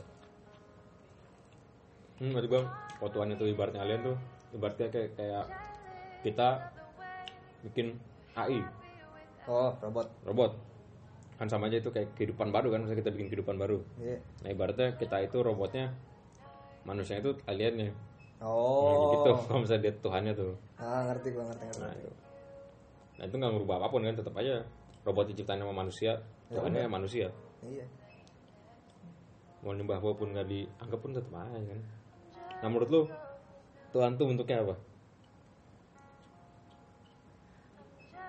Hmm, 2.17 2.33
maksud 2.33 2.49
gua 2.49 2.65
kalau 2.97 3.11
Tuhan 3.13 3.37
itu 3.37 3.45
ibaratnya 3.53 3.85
alien 3.85 4.01
tuh 4.01 4.17
ibaratnya 4.57 4.89
kayak 4.89 5.11
kayak 5.21 5.45
kita 6.25 6.49
bikin 7.67 7.99
AI 8.39 8.63
oh 9.47 9.71
robot. 9.83 10.07
Robot. 10.27 10.53
Kan 11.37 11.47
sama 11.53 11.69
aja 11.69 11.79
itu 11.79 11.91
kayak 11.93 12.17
kehidupan 12.17 12.49
baru 12.51 12.73
kan 12.73 12.81
misalnya 12.85 13.01
kita 13.05 13.11
bikin 13.15 13.29
kehidupan 13.33 13.57
baru. 13.57 13.79
Iya. 14.01 14.19
Nah 14.43 14.49
ibaratnya 14.51 14.89
kita 14.99 15.17
itu 15.23 15.39
robotnya 15.41 15.95
manusia 16.87 17.19
itu 17.19 17.35
aliennya 17.51 17.91
nah, 18.39 18.47
oh. 18.47 19.19
Gitu 19.19 19.31
kalau 19.51 19.61
misalnya 19.63 19.83
dia 19.91 19.95
Tuhannya 20.01 20.33
tuh. 20.35 20.55
Ah 20.79 21.11
ngerti 21.11 21.29
gue 21.35 21.45
ngerti 21.45 21.65
ngerti. 21.71 21.83
Nah 21.83 21.93
itu. 21.95 22.11
Nah 23.17 23.25
itu 23.27 23.35
nggak 23.37 23.53
merubah 23.53 23.77
apa 23.81 23.87
pun 23.91 24.03
kan 24.05 24.17
tetap 24.17 24.35
aja 24.39 24.55
robot 25.07 25.25
diciptain 25.31 25.63
sama 25.63 25.75
manusia 25.75 26.19
Ya 26.51 26.63
Tuhannya 26.63 26.87
manusia. 26.89 27.29
Iya. 27.63 27.87
Mau 29.61 29.75
nyembah 29.75 29.99
apa 29.99 30.15
pun 30.15 30.31
nggak 30.31 30.47
dianggap 30.47 30.99
pun 31.03 31.11
tetap 31.13 31.33
aja 31.35 31.59
kan. 31.59 31.81
Nah 32.65 32.69
menurut 32.71 32.89
lu 32.89 33.03
Tuhan 33.93 34.17
tuh 34.17 34.29
bentuknya 34.29 34.63
apa 34.63 34.75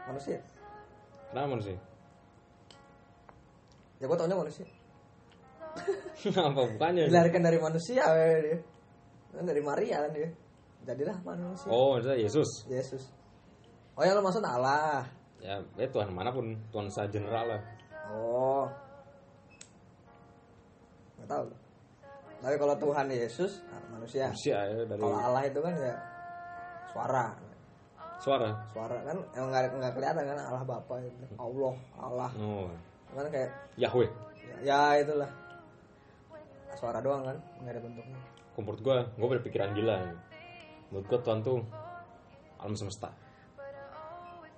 manusia? 0.08 0.39
Kenapa 1.30 1.48
manusia? 1.60 1.78
Ya 3.98 4.06
gue 4.06 4.17
taunya 4.17 4.38
manusia. 4.38 4.67
Apa 6.50 6.62
bukannya? 6.74 7.10
Dilarikan 7.10 7.43
dari 7.46 7.60
manusia 7.62 8.04
dia. 8.41 8.60
Kan 9.34 9.46
dari 9.46 9.62
Maria 9.62 10.06
kan 10.06 10.12
dia. 10.13 10.30
Jadilah 10.88 11.17
manusia. 11.26 11.67
Oh 11.70 11.98
maksudnya 11.98 12.17
Yesus. 12.17 12.50
Yesus. 12.70 13.04
Oh 13.98 14.06
yang 14.06 14.17
lo 14.17 14.24
maksud 14.24 14.41
Allah. 14.46 15.06
Ya 15.41 15.60
ya 15.76 15.88
Tuhan 15.89 16.13
mana 16.13 16.30
pun. 16.30 16.58
Tuhan 16.70 16.88
secara 16.89 17.10
general 17.10 17.46
lah. 17.58 17.62
Oh. 18.13 18.65
Nggak 21.20 21.30
tahu. 21.30 21.46
Tapi 22.38 22.56
kalau 22.62 22.76
Tuhan 22.78 23.06
Yesus 23.10 23.52
nah, 23.65 23.82
manusia. 23.98 24.30
Manusia 24.30 24.58
ya 24.62 24.76
dari 24.86 25.02
kalau 25.02 25.17
Allah 25.17 25.43
itu 25.50 25.60
kan 25.60 25.74
ya 25.74 25.96
suara 26.93 27.46
suara? 28.17 28.49
Suara 28.73 28.97
kan 29.06 29.17
emang 29.38 29.49
nggak 29.53 29.63
nggak 29.77 29.93
kelihatan 29.93 30.23
kan 30.25 30.38
Allah 30.41 30.63
Bapa 30.65 30.95
itu. 31.01 31.25
Allah 31.38 31.75
Allah. 31.97 32.30
Oh. 32.41 32.69
Kan 33.13 33.27
kayak 33.30 33.49
Yahweh? 33.77 34.10
Ya, 34.45 34.56
ya 34.65 34.80
itulah. 35.06 35.30
Suara 36.77 36.99
doang 37.01 37.25
kan 37.25 37.38
nggak 37.62 37.73
ada 37.77 37.82
bentuknya. 37.82 38.19
Menurut 38.58 38.80
gue 38.82 38.97
gue 39.06 39.27
berpikiran 39.38 39.69
gila 39.77 39.97
menurut 40.89 41.06
gue 41.06 41.19
Tuhan 41.19 41.39
tuh 41.43 41.60
alam 42.58 42.73
semesta. 42.73 43.10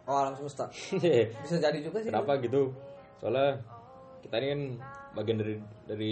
Oh 0.07 0.17
alam 0.25 0.33
semesta. 0.39 0.65
Bisa 1.43 1.55
jadi 1.59 1.79
juga 1.83 1.99
sih. 2.01 2.09
Kenapa 2.09 2.39
gitu? 2.39 2.71
Soalnya 3.19 3.59
kita 4.23 4.35
ini 4.39 4.47
kan 4.47 4.61
bagian 5.19 5.37
dari 5.41 5.55
dari 5.85 6.11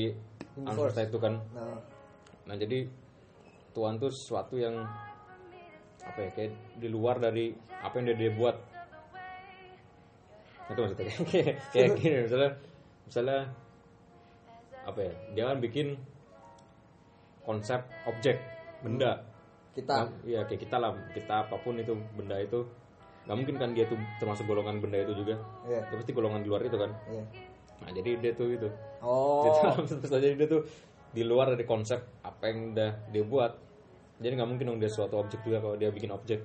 alam 0.66 0.76
semesta 0.76 1.02
itu 1.06 1.18
kan. 1.18 1.34
Nah. 1.56 1.80
Nah 2.48 2.56
jadi 2.56 2.88
Tuhan 3.78 4.02
tuh 4.02 4.10
sesuatu 4.10 4.58
yang 4.58 4.74
apa 6.08 6.20
ya 6.24 6.30
kayak 6.34 6.52
di 6.80 6.88
luar 6.88 7.20
dari 7.20 7.52
apa 7.84 7.94
yang 8.00 8.06
dia, 8.14 8.18
dia 8.18 8.32
buat. 8.34 8.56
Itu 10.68 10.80
maksudnya. 10.84 11.06
Kayak, 11.32 11.54
kayak 11.72 11.90
gini 11.96 12.18
misalnya 12.28 12.52
misalnya 13.08 13.40
apa 14.84 15.00
ya 15.04 15.14
dia 15.36 15.44
kan 15.48 15.58
bikin 15.64 15.88
konsep 17.48 17.80
objek 18.04 18.40
benda. 18.84 19.24
Kita. 19.72 20.10
Nah, 20.10 20.10
iya 20.26 20.42
kayak 20.44 20.62
kita 20.68 20.76
lah 20.82 20.92
kita 21.14 21.48
apa 21.48 21.56
pun 21.62 21.80
itu 21.80 21.96
benda 22.16 22.36
itu. 22.42 22.68
Nggak 23.28 23.38
mungkin 23.38 23.56
kan 23.60 23.70
dia 23.76 23.86
tuh 23.88 24.00
termasuk 24.20 24.44
golongan 24.48 24.84
benda 24.84 25.00
itu 25.00 25.14
juga. 25.16 25.40
Iya. 25.68 25.88
itu 25.88 25.96
pasti 26.04 26.12
golongan 26.12 26.44
di 26.44 26.48
luar 26.52 26.62
itu 26.68 26.76
kan. 26.76 26.92
Iya. 27.08 27.24
Nah 27.84 27.90
jadi 27.94 28.10
dia 28.20 28.32
tuh 28.36 28.48
itu. 28.52 28.68
Oh. 29.00 29.48
Gitu. 29.48 29.96
Terus 30.04 30.12
jadi 30.20 30.36
dia 30.36 30.48
tuh 30.50 30.62
di 31.16 31.24
luar 31.24 31.56
dari 31.56 31.64
konsep 31.64 32.04
apa 32.24 32.52
yang 32.52 32.76
udah 32.76 32.92
dia 33.12 33.24
buat 33.24 33.67
jadi 34.18 34.34
nggak 34.34 34.50
mungkin 34.50 34.66
dong 34.74 34.80
dia 34.82 34.90
suatu 34.90 35.22
objek 35.22 35.40
juga 35.46 35.62
kalau 35.62 35.76
dia 35.78 35.94
bikin 35.94 36.10
objek. 36.10 36.42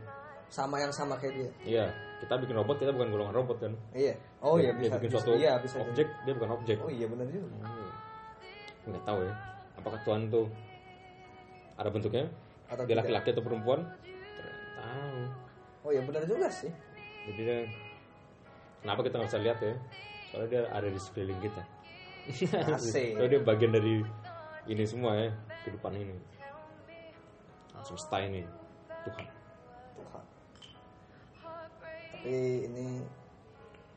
Sama 0.53 0.77
yang 0.77 0.93
sama 0.93 1.17
kayak 1.17 1.33
dia? 1.33 1.51
Iya 1.65 1.87
kita 2.21 2.39
bikin 2.39 2.55
robot 2.55 2.77
kita 2.77 2.93
bukan 2.93 3.09
golongan 3.09 3.35
robot 3.35 3.57
kan? 3.65 3.73
Iya. 3.97 4.15
Oh 4.45 4.61
iya 4.61 4.77
dia 4.77 4.93
bisa, 4.93 4.95
bikin 5.01 5.09
bisa. 5.09 5.17
suatu 5.25 5.33
iya 5.41 5.53
bisa 5.57 5.77
objek 5.81 6.07
dia 6.29 6.33
bukan 6.37 6.51
objek. 6.61 6.77
Oh 6.85 6.93
iya 6.93 7.07
benar 7.09 7.27
juga. 7.33 7.49
Hmm. 7.65 7.91
nggak 8.83 9.05
tahu 9.07 9.19
ya 9.23 9.35
apakah 9.79 9.99
Tuhan 10.05 10.23
tuh 10.29 10.47
ada 11.81 11.89
bentuknya? 11.89 12.25
Atau 12.69 12.85
dia 12.85 12.97
laki-laki 12.99 13.29
atau 13.33 13.45
perempuan? 13.45 13.81
Tahu. 14.77 15.19
Oh 15.89 15.91
iya 15.97 16.03
benar 16.05 16.23
juga 16.29 16.53
sih. 16.53 16.71
Jadi 17.25 17.41
dia 17.41 17.59
kenapa 18.85 19.01
kita 19.01 19.15
nggak 19.17 19.31
bisa 19.33 19.41
lihat 19.41 19.59
ya? 19.65 19.75
Soalnya 20.29 20.49
dia 20.53 20.63
ada 20.69 20.89
di 20.93 21.01
sekeliling 21.01 21.41
kita. 21.41 21.63
Asik. 22.77 23.19
soalnya 23.19 23.31
dia 23.35 23.41
bagian 23.43 23.73
dari 23.75 24.05
ini 24.71 24.85
semua 24.87 25.19
ya 25.19 25.31
kehidupan 25.67 25.91
ini 25.99 26.15
semesta 27.85 28.17
ini. 28.23 28.43
Tuhan. 29.07 29.27
Tuhan. 29.99 30.25
Tapi 32.13 32.37
ini 32.67 32.87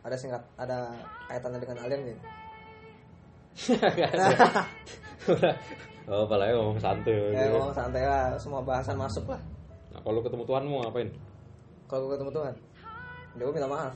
ada 0.06 0.15
singkat 0.17 0.43
ada 0.58 0.93
kaitannya 1.30 1.60
dengan 1.62 1.78
alien 1.86 2.02
gitu 2.13 2.21
oh 6.12 6.21
apalagi 6.28 6.52
ngomong 6.54 6.78
santai. 6.78 7.34
Ya 7.34 7.48
gitu. 7.48 7.56
ngomong 7.58 7.74
santai 7.74 8.04
lah. 8.04 8.36
Semua 8.38 8.62
bahasan 8.62 9.00
masuk 9.00 9.26
lah. 9.32 9.41
Nah 9.95 10.00
kalau 10.04 10.19
ketemu 10.21 10.43
Tuhan 10.43 10.63
mau 10.67 10.84
ngapain? 10.84 11.10
Kalau 11.88 12.10
gue 12.10 12.17
ketemu 12.19 12.34
Tuhan 12.36 12.56
dia 13.36 13.43
gue 13.43 13.52
minta 13.52 13.67
maaf. 13.67 13.93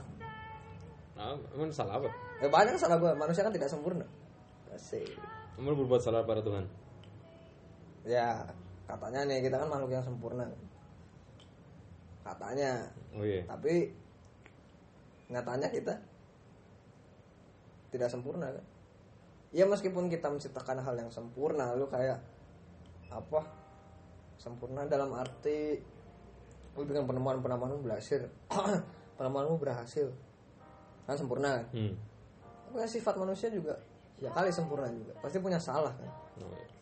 Nah, 1.16 1.36
emang 1.56 1.72
salah 1.72 1.96
apa? 1.96 2.12
Ya 2.44 2.48
banyak 2.52 2.76
salah 2.76 3.00
gue 3.00 3.12
manusia 3.16 3.40
kan 3.40 3.52
tidak 3.52 3.72
sempurna. 3.72 4.04
Asik. 4.70 5.16
emang 5.56 5.74
lu 5.74 5.84
berbuat 5.84 6.00
salah 6.00 6.24
pada 6.24 6.44
Tuhan? 6.44 6.64
Ya 8.04 8.48
katanya 8.96 9.20
nih 9.30 9.38
kita 9.46 9.56
kan 9.60 9.68
makhluk 9.70 9.92
yang 9.94 10.04
sempurna. 10.04 10.46
Katanya. 12.26 12.90
Oh 13.14 13.24
iya. 13.24 13.42
Tapi 13.46 13.90
nyatanya 15.30 15.68
kita 15.70 15.94
tidak 17.90 18.08
sempurna 18.10 18.50
kan? 18.50 18.64
Ya 19.50 19.66
meskipun 19.66 20.06
kita 20.06 20.30
menciptakan 20.30 20.82
hal 20.82 20.94
yang 20.94 21.10
sempurna 21.10 21.74
lu 21.74 21.90
kayak 21.90 22.22
apa? 23.10 23.42
Sempurna 24.38 24.86
dalam 24.86 25.10
arti 25.14 25.78
lu 26.78 26.86
bikin 26.86 27.04
penemuan 27.04 27.42
penemuanmu 27.42 27.82
berhasil. 27.82 28.24
Penemuanmu 29.18 29.60
berhasil. 29.60 30.08
Kan 31.04 31.18
sempurna 31.18 31.60
kan? 31.60 31.66
Hmm. 31.76 31.94
tapi 32.70 32.86
sifat 32.86 33.18
manusia 33.18 33.50
juga 33.50 33.74
ya 34.22 34.30
kali 34.30 34.48
sempurna 34.48 34.86
juga. 34.88 35.12
Pasti 35.18 35.42
punya 35.42 35.58
salah 35.58 35.90
kan? 35.92 36.08
Oh, 36.40 36.54
iya. 36.54 36.79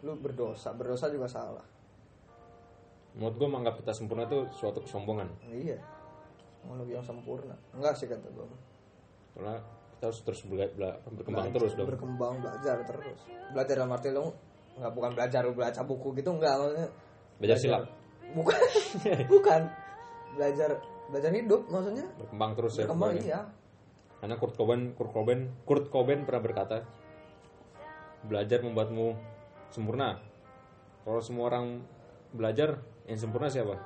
Lu 0.00 0.14
berdosa 0.14 0.70
berdosa 0.72 1.10
juga 1.10 1.26
salah. 1.26 1.64
Menurut 3.18 3.34
gue 3.34 3.48
menganggap 3.50 3.76
kita 3.82 3.92
sempurna 3.92 4.24
itu 4.24 4.46
suatu 4.54 4.78
kesombongan. 4.78 5.26
Iya. 5.50 5.78
Makhluk 6.62 6.88
yang 6.90 7.02
sempurna? 7.02 7.54
Enggak 7.74 7.98
sih 7.98 8.06
kata 8.06 8.28
gue 8.30 8.46
karena 9.38 9.54
kita 9.94 10.10
harus 10.10 10.20
terus 10.26 10.40
bela- 10.46 10.72
bela- 10.74 10.98
berkembang 11.06 11.46
terus 11.54 11.72
dong. 11.78 11.86
berkembang 11.86 12.34
belajar 12.42 12.76
terus. 12.82 13.18
Belajar 13.54 13.74
dalam 13.78 13.94
arti 13.94 14.08
lu 14.10 14.26
nggak 14.78 14.92
bukan 14.94 15.10
belajar 15.14 15.40
lu 15.42 15.52
baca 15.54 15.82
buku 15.82 16.08
gitu 16.18 16.30
enggak 16.34 16.54
maksudnya. 16.54 16.88
Belajar 17.38 17.58
silat 17.58 17.82
bukan. 18.34 18.60
Bukan. 19.32 19.62
Belajar 20.36 20.70
belajar 21.08 21.30
hidup 21.32 21.62
maksudnya. 21.70 22.06
Berkembang 22.18 22.50
terus 22.54 22.72
ya 22.76 22.84
berkembang 22.86 23.14
iya. 23.18 23.40
Karena 24.18 24.34
Kurt 24.36 24.54
Cobain 24.58 24.82
Kurt 24.92 25.10
Cobain 25.14 25.40
Kurt 25.64 25.86
Cobain 25.88 26.26
pernah 26.26 26.42
berkata 26.42 26.76
belajar 28.26 28.58
membuatmu 28.60 29.14
sempurna. 29.72 30.18
Kalau 31.04 31.20
semua 31.24 31.48
orang 31.48 31.80
belajar 32.32 32.80
yang 33.08 33.16
sempurna 33.16 33.48
siapa? 33.48 33.76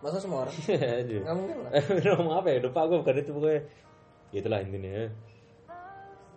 Masa 0.00 0.16
semua 0.16 0.48
orang? 0.48 0.54
Aja. 0.54 1.16
nggak 1.26 1.36
mungkin 1.36 1.56
lah. 1.66 1.70
Ngomong 2.16 2.34
apa 2.40 2.48
ya 2.54 2.58
lupa 2.64 2.80
gue 2.88 2.98
bukan 3.02 3.16
itu 3.20 3.30
pokoknya. 3.34 3.60
Itulah 4.30 4.58
intinya. 4.62 4.90
Ya. 4.90 5.06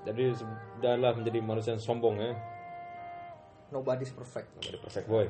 jadi 0.04 0.36
sudahlah 0.36 1.16
menjadi 1.16 1.39
manusia 1.39 1.72
yang 1.72 1.80
sombong 1.80 2.20
ya. 2.20 2.36
Nobody's 3.72 4.12
perfect. 4.12 4.52
Ada 4.60 4.78
perfect 4.84 5.08
boy. 5.08 5.26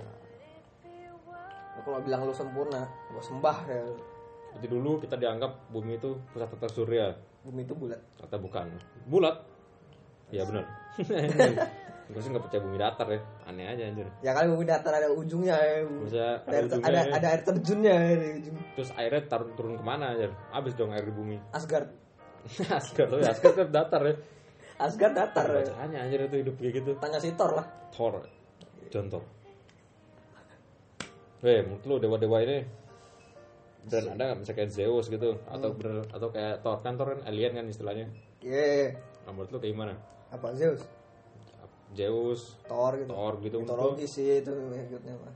Lu 1.73 1.81
kalau 1.85 1.99
bilang 2.01 2.25
lu 2.25 2.33
sempurna 2.33 2.89
gua 3.13 3.21
sembah 3.21 3.57
ya. 3.69 3.83
Jadi 4.57 4.65
dulu 4.69 4.97
kita 4.97 5.17
dianggap 5.17 5.69
bumi 5.69 6.01
itu 6.01 6.17
pusat 6.33 6.49
tata 6.57 6.69
surya, 6.69 7.13
bumi 7.45 7.65
itu 7.65 7.73
bulat. 7.77 8.01
Ternyata 8.17 8.37
bukan. 8.41 8.67
Bulat. 9.05 9.35
Iya 10.33 10.43
benar. 10.49 10.65
Gue 12.03 12.19
sih 12.19 12.29
nggak 12.29 12.43
percaya 12.43 12.61
bumi 12.61 12.75
datar 12.75 13.07
ya, 13.07 13.19
aneh 13.45 13.65
aja 13.65 13.83
anjir. 13.85 14.07
ya 14.19 14.31
kali 14.31 14.47
bumi 14.49 14.65
datar 14.65 14.91
ada 14.91 15.07
ujungnya 15.09 15.55
ya 15.55 15.75
Bisa 16.03 16.19
ada, 16.19 16.27
ada 16.43 16.53
air- 16.53 16.65
ujungnya 16.67 16.89
ada, 16.89 16.99
ya. 16.99 17.13
ada 17.15 17.27
air 17.29 17.41
terjunnya 17.41 17.93
ya 17.95 18.13
di 18.15 18.27
ujung 18.37 18.55
Terus 18.75 18.89
airnya 18.93 19.21
turun 19.25 19.49
turun 19.55 19.73
ke 19.75 19.83
mana 19.83 20.05
aja? 20.11 20.27
Abis 20.51 20.73
dong 20.73 20.91
air 20.91 21.01
di 21.01 21.11
bumi. 21.11 21.37
Asgard 21.57 21.87
Asgard 22.69 23.09
loh, 23.09 23.23
Asgard 23.23 23.55
kan 23.55 23.67
datar 23.69 24.01
ya. 24.03 24.15
Asgard 24.75 25.13
datar 25.15 25.47
ya. 25.47 25.63
Bacanya 25.63 25.97
anjir 26.01 26.19
itu 26.23 26.35
hidup 26.39 26.55
kayak 26.57 26.73
gitu. 26.75 26.91
tanya 26.99 27.17
si 27.17 27.31
Thor 27.33 27.51
lah 27.55 27.65
Thor, 27.89 28.19
John 28.91 29.07
Thor. 29.07 29.23
Weh, 31.39 31.59
menurut 31.59 31.83
lu 31.83 31.95
dewa-dewa 31.99 32.39
ini 32.39 32.57
dan 33.83 34.03
ada 34.09 34.31
nggak 34.31 34.37
misalnya 34.39 34.57
kayak 34.59 34.71
Zeus 34.71 35.05
gitu 35.07 35.35
atau 35.43 35.75
bener 35.75 36.07
atau 36.07 36.31
kayak 36.31 36.63
Thor 36.63 36.79
kan 36.79 36.95
Thor 36.95 37.07
kan 37.11 37.19
alien 37.27 37.51
kan 37.53 37.65
istilahnya. 37.65 38.07
Iya 38.39 38.95
Nah, 39.23 39.31
menurut 39.31 39.51
lu 39.51 39.59
kayak 39.59 39.71
gimana? 39.71 39.93
apa 40.31 40.47
Zeus 40.53 40.83
Zeus, 41.93 42.57
Thor 42.65 42.97
gitu 42.97 43.09
Thor 43.09 43.33
gitu 43.41 43.57
mitologi 43.61 44.05
sih 44.09 44.41
itu 44.41 44.51
maksudnya 44.51 45.15
mah 45.17 45.33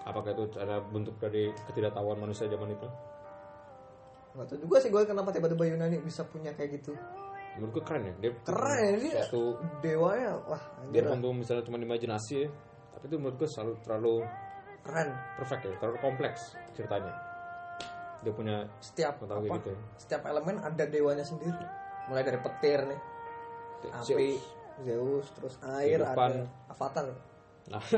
Apakah 0.00 0.32
itu 0.32 0.48
cara 0.56 0.80
bentuk 0.80 1.14
dari 1.20 1.52
ketidaktahuan 1.68 2.16
manusia 2.16 2.48
zaman 2.48 2.72
itu? 2.72 2.88
nggak 4.30 4.46
tahu 4.46 4.58
juga 4.62 4.76
sih 4.78 4.90
gue 4.94 5.02
kenapa 5.02 5.34
tiba-tiba 5.34 5.74
Yunani 5.74 5.98
bisa 6.06 6.22
punya 6.22 6.54
kayak 6.54 6.78
gitu 6.78 6.94
Menurut 7.58 7.70
gue 7.76 7.82
keren 7.82 8.02
ya. 8.06 8.14
Dia 8.22 8.32
keren 8.46 8.78
ya 8.78 8.90
dia 8.94 9.12
Suatu 9.26 9.58
dewanya 9.82 10.38
wah 10.46 10.62
dia 10.94 11.02
untuk 11.10 11.34
misalnya 11.34 11.66
cuma 11.66 11.82
imajinasi 11.82 12.46
ya. 12.46 12.48
Tapi 12.94 13.04
itu 13.10 13.16
menurut 13.18 13.36
gue 13.42 13.48
selalu 13.50 13.72
terlalu 13.82 14.14
keren 14.86 15.08
perfect 15.34 15.62
ya, 15.66 15.74
terlalu 15.82 15.98
kompleks 15.98 16.40
ceritanya. 16.78 17.12
Dia 18.22 18.32
punya 18.36 18.56
setiap 18.78 19.18
apa 19.26 19.42
gitu 19.42 19.74
ya. 19.74 19.78
setiap 19.98 20.22
elemen 20.30 20.62
ada 20.62 20.84
dewanya 20.86 21.24
sendiri 21.26 21.64
mulai 22.06 22.22
dari 22.26 22.38
petir 22.42 22.80
nih 22.84 23.00
api 23.88 24.28
Zeus 24.82 25.26
terus 25.32 25.54
air 25.62 26.00
ada 26.00 26.44
Avatar 26.68 27.06
Nah. 27.68 27.78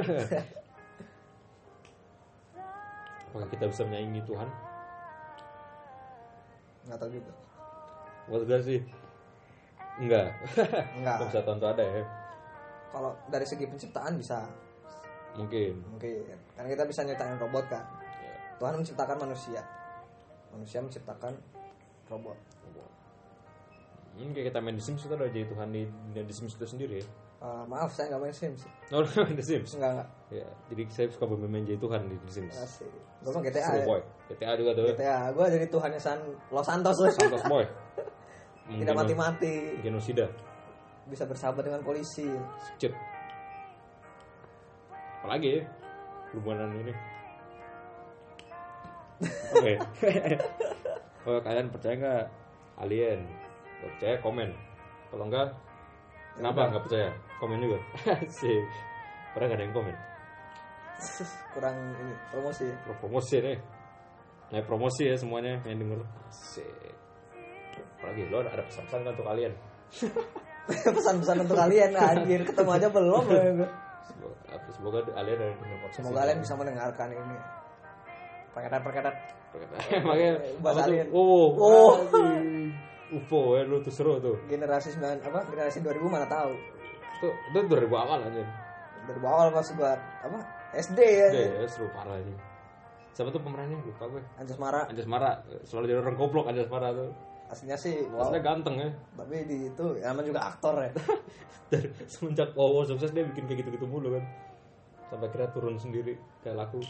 Apakah 3.33 3.49
kita 3.49 3.65
bisa 3.65 3.83
menyaingi 3.89 4.21
Tuhan? 4.23 4.49
nggak 6.83 6.99
tahu 6.99 7.11
juga 7.15 7.33
Menurut 8.27 8.45
gue 8.45 8.59
sih 8.61 8.81
enggak. 9.97 10.35
Enggak. 10.99 11.17
Bisa 11.31 11.41
tentu 11.43 11.63
ada 11.65 11.79
ya? 11.81 12.03
kalau 12.91 13.17
dari 13.27 13.47
segi 13.49 13.65
penciptaan 13.65 14.21
bisa 14.21 14.45
Mungkin. 15.33 15.81
mungkin 15.89 16.29
kan 16.53 16.69
kita 16.69 16.85
bisa 16.85 17.01
nyiptain 17.03 17.41
robot 17.41 17.65
kan 17.73 17.81
Ya. 18.21 18.37
Tuhan 18.61 18.77
menciptakan 18.77 19.17
manusia 19.17 19.65
manusia 20.53 20.85
menciptakan 20.85 21.33
robot 22.07 22.37
Mungkin 24.13 24.31
kayak 24.37 24.47
kita 24.53 24.59
main 24.61 24.77
The 24.77 24.85
Sims 24.85 25.01
kita 25.03 25.15
udah 25.17 25.29
jadi 25.33 25.47
Tuhan 25.49 25.69
di, 25.73 25.83
di 26.13 26.35
Sims 26.37 26.53
itu 26.53 26.67
sendiri 26.69 27.01
ya. 27.01 27.07
Eh, 27.43 27.65
maaf 27.67 27.91
saya 27.91 28.13
nggak 28.15 28.23
main 28.23 28.35
Sims 28.37 28.63
Oh, 28.93 29.01
lu 29.05 29.09
main 29.09 29.35
The 29.35 29.43
Sims? 29.43 29.75
enggak 29.75 29.91
enggak 29.99 30.09
Ya, 30.33 30.49
jadi 30.71 30.83
saya 30.89 31.07
suka 31.11 31.25
bermain 31.27 31.65
jadi 31.65 31.77
Tuhan 31.77 32.01
di 32.07 32.17
The 32.21 32.31
Sims. 32.31 32.55
Asik. 32.57 32.89
gue 33.23 33.31
mah 33.31 33.43
GTA 33.43 33.63
Seru 33.67 33.79
ya. 33.79 33.85
boy. 33.87 34.01
GTA 34.29 34.53
juga 34.57 34.71
tuh. 34.75 34.85
GTA 34.93 35.19
gue 35.33 35.45
jadi 35.51 35.67
Tuhannya 35.69 36.01
San 36.01 36.19
Los 36.51 36.67
Santos 36.67 36.97
loh. 36.99 37.09
Santos 37.11 37.45
boy. 37.49 37.65
tidak 38.79 38.95
mati-mati 38.95 39.55
Genosida. 39.81 40.27
bisa 41.05 41.27
bersahabat 41.27 41.67
dengan 41.67 41.83
polisi 41.83 42.25
Cip. 42.79 42.93
Apalagi 45.19 45.59
ya? 45.59 45.63
Hubungan 46.33 46.71
ini. 46.79 46.95
Oke. 49.55 49.75
oh, 51.27 51.39
kalian 51.41 51.69
percaya 51.71 51.95
nggak 51.95 52.25
alien? 52.81 53.21
Kalau 53.83 53.91
percaya 53.93 54.15
komen. 54.23 54.49
Kalau 55.11 55.25
enggak, 55.27 55.49
kenapa 56.39 56.61
nggak 56.71 56.83
percaya? 56.87 57.09
Komen 57.37 57.59
juga. 57.59 57.79
Sih. 58.39 58.59
Padahal 59.35 59.49
nggak 59.51 59.59
ada 59.59 59.65
yang 59.67 59.75
komen. 59.75 59.97
kurang 61.59 61.75
ini 61.99 62.15
promosi 62.31 62.65
Pro- 62.87 62.99
Promosi 63.03 63.37
nih. 63.43 63.59
Nah, 64.53 64.63
promosi 64.63 65.03
ya 65.09 65.17
semuanya 65.19 65.59
yang 65.67 65.83
denger. 65.83 65.99
Sik. 66.31 66.95
Apalagi 67.99 68.29
lo 68.29 68.45
ada 68.45 68.63
pesan-pesan 68.63 69.01
kan 69.03 69.11
untuk 69.11 69.27
kalian. 69.27 69.53
Pesan-pesan 70.95 71.37
untuk 71.43 71.57
kalian 71.57 71.91
anjir 71.93 72.41
ketemu 72.47 72.71
aja 72.71 72.87
belum 72.87 73.25
ya. 73.27 73.67
Semoga, 74.03 74.37
semoga 74.71 74.99
kalian 75.11 75.39
ada 75.41 75.47
Semoga 75.91 76.17
kalian 76.23 76.39
bisa 76.39 76.55
mendengarkan 76.55 77.09
ini. 77.11 77.37
Perketat-perketat. 78.53 79.15
Makanya 80.05 80.33
Bahasa 80.61 80.81
apa 80.81 80.85
tuh? 80.85 80.93
alien. 80.93 81.07
Oh, 81.11 81.47
Oh. 81.57 81.91
UFO 83.13 83.61
ya 83.61 83.63
lu 83.69 83.85
tuh 83.85 83.93
seru 83.93 84.17
tuh. 84.19 84.37
Generasi 84.49 84.97
9 84.97 85.21
apa? 85.23 85.41
Generasi 85.53 85.79
2000 85.85 86.09
mana 86.09 86.27
tahu. 86.27 86.53
Itu 87.21 87.29
itu 87.31 87.59
2000 87.69 87.93
awal 87.93 88.19
aja. 88.27 88.45
Dari 89.03 89.21
awal 89.21 89.49
pas 89.53 89.69
gua 89.77 89.93
apa? 89.99 90.39
SD 90.73 90.99
ya. 90.99 91.29
Deh, 91.29 91.49
ya, 91.61 91.69
seru 91.69 91.87
parah 91.93 92.17
ini. 92.17 92.33
Siapa 93.13 93.29
tuh 93.29 93.45
pemerannya? 93.45 93.77
Lupa 93.85 94.09
gue. 94.09 94.23
Anjas 94.41 94.57
Mara. 94.57 94.89
Anjas 94.89 95.05
Mara 95.05 95.45
selalu 95.69 95.85
jadi 95.93 96.01
orang 96.01 96.17
goblok 96.17 96.49
Anjas 96.49 96.69
Mara 96.73 96.89
tuh. 96.97 97.13
Aslinya 97.53 97.77
sih 97.77 98.09
wow. 98.09 98.25
Aslinya 98.25 98.41
ganteng 98.41 98.77
ya. 98.81 98.89
Tapi 99.13 99.37
di 99.45 99.57
itu 99.69 99.87
ya 100.01 100.17
namanya 100.17 100.27
juga 100.33 100.41
aktor 100.49 100.75
ya. 100.81 100.93
Dari 101.73 101.89
semenjak 102.09 102.57
wow 102.57 102.81
sukses 102.89 103.13
dia 103.13 103.29
bikin 103.29 103.45
kayak 103.45 103.65
gitu-gitu 103.65 103.85
mulu 103.85 104.17
kan. 104.17 104.25
Sampai 105.13 105.29
kira 105.29 105.53
turun 105.53 105.77
sendiri 105.77 106.17
kayak 106.41 106.57
laku. 106.57 106.81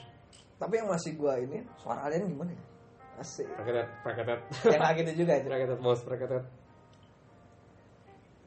Tapi 0.63 0.79
yang 0.79 0.87
masih 0.95 1.19
gua 1.19 1.43
ini 1.43 1.67
suara 1.83 2.07
alien 2.07 2.31
gimana 2.31 2.55
ya? 2.55 2.63
Asik. 3.21 3.49
Praketet, 3.57 3.89
praketet. 4.01 4.41
yang 4.73 4.81
kayak 4.81 4.97
gitu 5.05 5.11
juga 5.25 5.33
aja. 5.37 5.45
Praketet 5.45 5.79
bos, 5.83 6.01
praketet. 6.05 6.45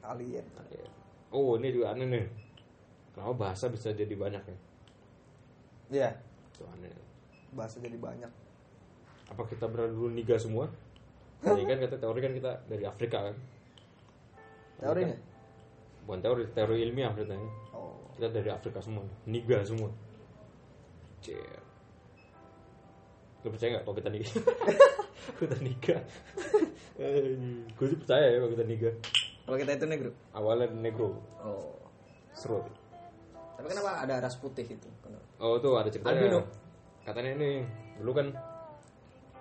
Alien. 0.06 0.46
Oh, 1.34 1.58
ini 1.58 1.74
juga 1.74 1.92
aneh 1.92 2.06
nih. 2.06 2.26
Kenapa 3.12 3.34
bahasa 3.34 3.66
bisa 3.66 3.90
jadi 3.90 4.14
banyak 4.14 4.42
ya? 4.44 4.56
Iya. 5.90 6.10
Itu 6.54 6.62
aneh. 6.70 6.92
Bahasa 7.52 7.82
jadi 7.82 7.98
banyak. 7.98 8.30
Apa 9.34 9.42
kita 9.50 9.66
berada 9.66 9.90
dulu 9.90 10.12
niga 10.14 10.38
semua? 10.38 10.70
Ini 11.42 11.66
kan 11.66 11.78
kata 11.82 11.96
teori 11.98 12.20
kan 12.22 12.32
kita 12.32 12.52
dari 12.70 12.84
Afrika 12.86 13.18
kan. 13.28 13.36
Teorinya? 14.80 15.16
Bukan 16.06 16.20
teori, 16.22 16.42
teori 16.54 16.76
ilmiah 16.86 17.10
ceritanya. 17.12 17.50
Oh. 17.74 17.98
Kita 18.14 18.30
dari 18.30 18.48
Afrika 18.48 18.78
semua, 18.78 19.02
niga 19.26 19.60
semua. 19.66 19.90
Cie. 21.20 21.65
Lu 23.46 23.54
percaya 23.54 23.78
nggak 23.78 23.84
kalau 23.86 23.94
kita 23.94 24.10
niga? 24.10 24.30
kita 25.40 25.56
niga. 25.62 25.96
Gue 27.78 27.86
sih 27.86 27.98
percaya 28.02 28.26
ya 28.26 28.36
kalau 28.42 28.50
kita 28.58 28.64
niga. 28.66 28.90
Kalau 29.46 29.56
kita 29.62 29.70
itu 29.78 29.86
negro. 29.86 30.10
Awalnya 30.34 30.66
negro, 30.74 31.14
Oh. 31.38 31.78
seru. 32.34 32.58
Tapi 33.54 33.66
kenapa 33.70 34.02
ada 34.02 34.18
ras 34.18 34.34
putih 34.34 34.66
itu? 34.66 34.90
Oh 35.38 35.62
tuh 35.62 35.78
ada 35.78 35.86
ceritanya. 35.86 36.18
Albino. 36.18 36.40
Katanya 37.06 37.38
ini 37.38 37.62
dulu 38.02 38.10
kan 38.18 38.26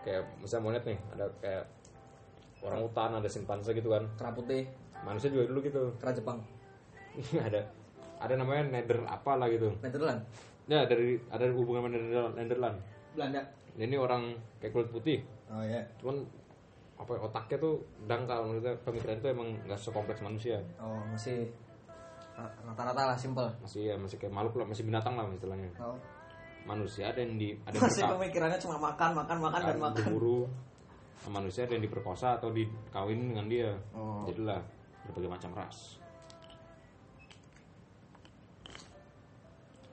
kayak 0.05 0.21
misalnya 0.37 0.61
monyet 0.61 0.83
nih, 0.85 0.97
ada 1.17 1.25
kayak 1.41 1.65
orang 2.61 2.85
hutan, 2.85 3.11
ada 3.17 3.25
simpanse 3.25 3.73
gitu 3.73 3.89
kan. 3.89 4.05
Kera 4.21 4.29
putih, 4.37 4.69
Manusia 5.01 5.33
juga 5.33 5.49
dulu 5.49 5.65
gitu. 5.65 5.83
kera 5.97 6.13
Jepang. 6.13 6.45
ada 7.49 7.65
ada 8.21 8.33
namanya 8.37 8.69
nether 8.69 9.01
apa 9.09 9.33
lah 9.33 9.49
gitu. 9.49 9.73
Netherland. 9.81 10.21
Ya 10.69 10.85
dari 10.85 11.17
ada 11.33 11.49
hubungan 11.49 11.81
sama 11.81 11.89
Netherland. 11.89 12.33
Netherland. 12.37 12.77
Belanda. 13.17 13.41
Ini 13.75 13.95
orang 13.95 14.31
kayak 14.57 14.71
kulit 14.71 14.89
putih, 14.89 15.19
Oh 15.45 15.59
iya. 15.59 15.83
cuman 15.97 16.23
apa 16.95 17.11
ya, 17.11 17.19
otaknya 17.21 17.57
tuh 17.59 17.75
dangkal 18.05 18.39
maksudnya 18.41 18.71
pemikiran 18.81 19.19
itu 19.19 19.27
emang 19.27 19.47
nggak 19.61 19.75
sekompleks 19.77 20.21
manusia 20.21 20.63
Oh, 20.79 20.95
masih 21.05 21.51
ra- 22.31 22.55
rata-rata 22.63 23.03
lah 23.05 23.17
simple. 23.19 23.43
masih 23.59 23.91
ya 23.91 23.95
masih 23.95 24.15
kayak 24.15 24.31
makhluk 24.31 24.55
lah 24.55 24.65
masih 24.65 24.83
binatang 24.83 25.13
lah 25.13 25.27
istilahnya 25.29 25.67
Oh. 25.75 25.91
manusia 26.63 27.11
ada 27.11 27.19
yang 27.19 27.35
di 27.35 27.51
ada 27.61 27.75
yang 27.75 27.83
Masih 27.83 28.03
pemikirannya 28.07 28.57
cuma 28.57 28.79
makan, 28.79 29.11
makan, 29.13 29.37
makan 29.37 29.61
dan 29.61 29.75
makan. 29.77 30.03
berburu 30.07 30.39
manusia 31.27 31.67
ada 31.67 31.73
yang 31.73 31.83
diperkosa 31.83 32.39
atau 32.39 32.47
dikawin 32.49 33.27
dengan 33.27 33.45
dia 33.45 33.75
Oh. 33.91 34.23
jadilah 34.23 34.63
berbagai 35.03 35.29
macam 35.29 35.51
ras 35.53 35.99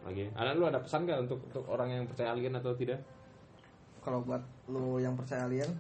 lagi 0.02 0.30
ada 0.32 0.50
lu 0.52 0.66
ada 0.66 0.78
pesan 0.78 1.02
gak 1.02 1.18
untuk 1.20 1.38
untuk 1.44 1.66
orang 1.66 1.90
yang 1.92 2.04
percaya 2.06 2.30
alien 2.30 2.54
atau 2.54 2.74
tidak 2.74 2.98
Kalau 4.02 4.18
buat 4.20 4.42
lu 4.66 4.98
yang 4.98 5.14
percaya 5.14 5.46
alien, 5.46 5.70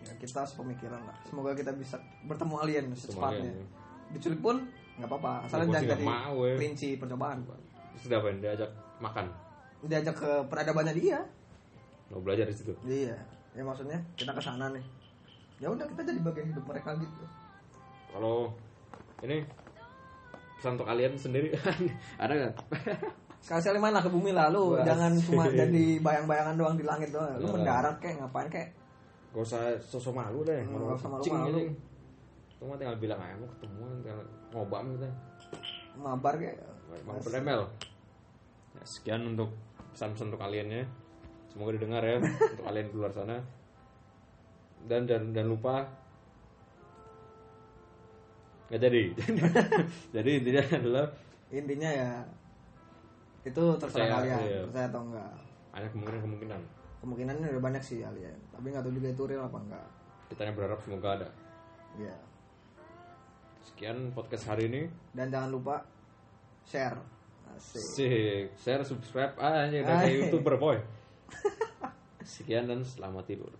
ya 0.00 0.12
kita 0.16 0.42
sepemikiran 0.42 0.98
lah. 1.00 1.14
Semoga 1.22 1.54
kita 1.54 1.70
bisa 1.72 1.94
bertemu 2.24 2.54
alien 2.58 2.84
secepatnya. 2.92 3.54
Diculik 4.10 4.40
pun 4.40 4.56
nggak 4.98 5.06
apa-apa, 5.06 5.46
asal 5.46 5.58
Ya, 5.58 5.64
gua 5.64 5.74
jangan 5.76 5.90
jadi 5.92 6.04
mau, 6.04 6.36
ya. 6.42 6.54
kelinci 6.54 6.88
percobaan. 6.96 7.38
terus 7.88 8.04
udah 8.04 8.18
apa 8.18 8.28
diajak 8.32 8.70
makan 8.98 9.26
Diajak 9.80 10.14
ke 10.16 10.30
peradabannya 10.46 10.90
dia. 10.92 11.18
mau 12.08 12.18
belajar 12.18 12.46
di 12.46 12.54
situ 12.54 12.72
Iya, 12.82 13.14
ya 13.52 13.62
maksudnya 13.62 13.98
kita 14.14 14.30
ke 14.30 14.40
sana 14.40 14.70
nih. 14.70 14.82
Ya 15.58 15.68
udah 15.68 15.82
kita 15.84 16.02
jadi 16.02 16.18
bagian 16.18 16.46
hidup 16.48 16.64
mereka 16.64 16.94
gitu. 16.94 17.22
kalau 18.08 18.50
ini 19.20 19.42
pesan 20.56 20.74
untuk 20.74 20.86
kalian 20.86 21.12
sendiri 21.12 21.54
ada 22.22 22.32
nggak 22.34 22.54
Sekali-sekali 23.38 23.78
mana 23.78 23.98
ke 23.98 24.08
bumi 24.08 24.30
lah 24.30 24.48
lu, 24.48 24.74
Wah, 24.74 24.82
jangan 24.82 25.14
cuma 25.18 25.46
jadi 25.48 25.98
bayang-bayangan 25.98 26.54
doang 26.54 26.74
di 26.74 26.84
langit 26.84 27.08
doang. 27.08 27.32
Lu 27.36 27.46
Iya. 27.46 27.54
mendarat 27.54 27.96
kayak 27.96 28.16
ngapain 28.18 28.48
kayak 28.48 28.68
gak 29.28 29.44
usah 29.44 29.60
sosok 29.78 30.14
malu 30.14 30.40
deh 30.42 30.58
Hmm, 30.60 30.74
nggak 30.74 30.96
usah 30.96 31.10
malu-malu. 31.10 31.58
aja 31.60 31.72
cuma 32.58 32.74
tinggal 32.74 32.96
bilang 32.98 33.20
aja 33.20 33.36
mau 33.36 33.46
ketemuan 33.48 33.90
tinggal 34.00 34.18
ngobam 34.50 34.84
gitu. 34.92 35.06
Mabar 35.96 36.34
kayak 36.34 36.56
mau 37.04 37.20
beremel 37.20 37.62
ya, 38.74 38.82
sekian 38.82 39.22
untuk 39.28 39.54
pesan-pesan 39.92 40.26
untuk 40.28 40.40
kaliannya 40.40 40.82
semoga 41.46 41.70
didengar 41.72 42.02
ya 42.02 42.18
untuk 42.50 42.64
kalian 42.64 42.86
di 42.88 42.94
luar 42.94 43.12
sana. 43.12 43.36
Dan 44.80 45.04
dan 45.04 45.30
dan 45.30 45.46
lupa 45.46 45.86
nggak 48.68 48.80
jadi. 48.80 49.02
Jadi 50.16 50.30
intinya 50.34 50.62
adalah 50.74 51.06
intinya 51.48 51.90
ya 51.90 52.10
itu 53.46 53.62
terserah 53.78 54.06
Percaya, 54.06 54.14
kalian 54.18 54.38
iya. 54.42 54.60
percaya 54.66 54.86
atau 54.90 55.02
enggak. 55.06 55.32
Ada 55.74 55.86
kemungkinan 55.94 56.20
kemungkinan 56.24 56.60
kemungkinannya 56.98 57.46
udah 57.54 57.62
banyak 57.62 57.82
sih 57.86 58.02
alien 58.02 58.34
tapi 58.50 58.74
nggak 58.74 58.82
tahu 58.82 58.94
juga 58.96 59.08
itu 59.14 59.22
real 59.28 59.46
apa 59.46 59.58
enggak. 59.62 59.86
Kita 60.32 60.40
hanya 60.44 60.54
berharap 60.58 60.78
semoga 60.82 61.08
ada. 61.18 61.28
Ya 61.98 62.16
sekian 63.68 64.10
podcast 64.10 64.48
hari 64.50 64.66
ini. 64.66 64.90
Dan 65.14 65.30
jangan 65.30 65.54
lupa 65.54 65.86
share. 66.66 66.98
Asik. 67.54 67.78
Sik, 67.94 68.46
share, 68.58 68.82
subscribe, 68.82 69.38
ah, 69.38 69.70
ini 69.70 69.86
udah 69.86 69.94
Ah, 69.94 70.00
kayak 70.02 70.10
iya. 70.10 70.18
youtuber 70.26 70.54
boy. 70.58 70.76
Sekian 72.26 72.66
dan 72.66 72.82
selamat 72.82 73.24
tidur. 73.30 73.54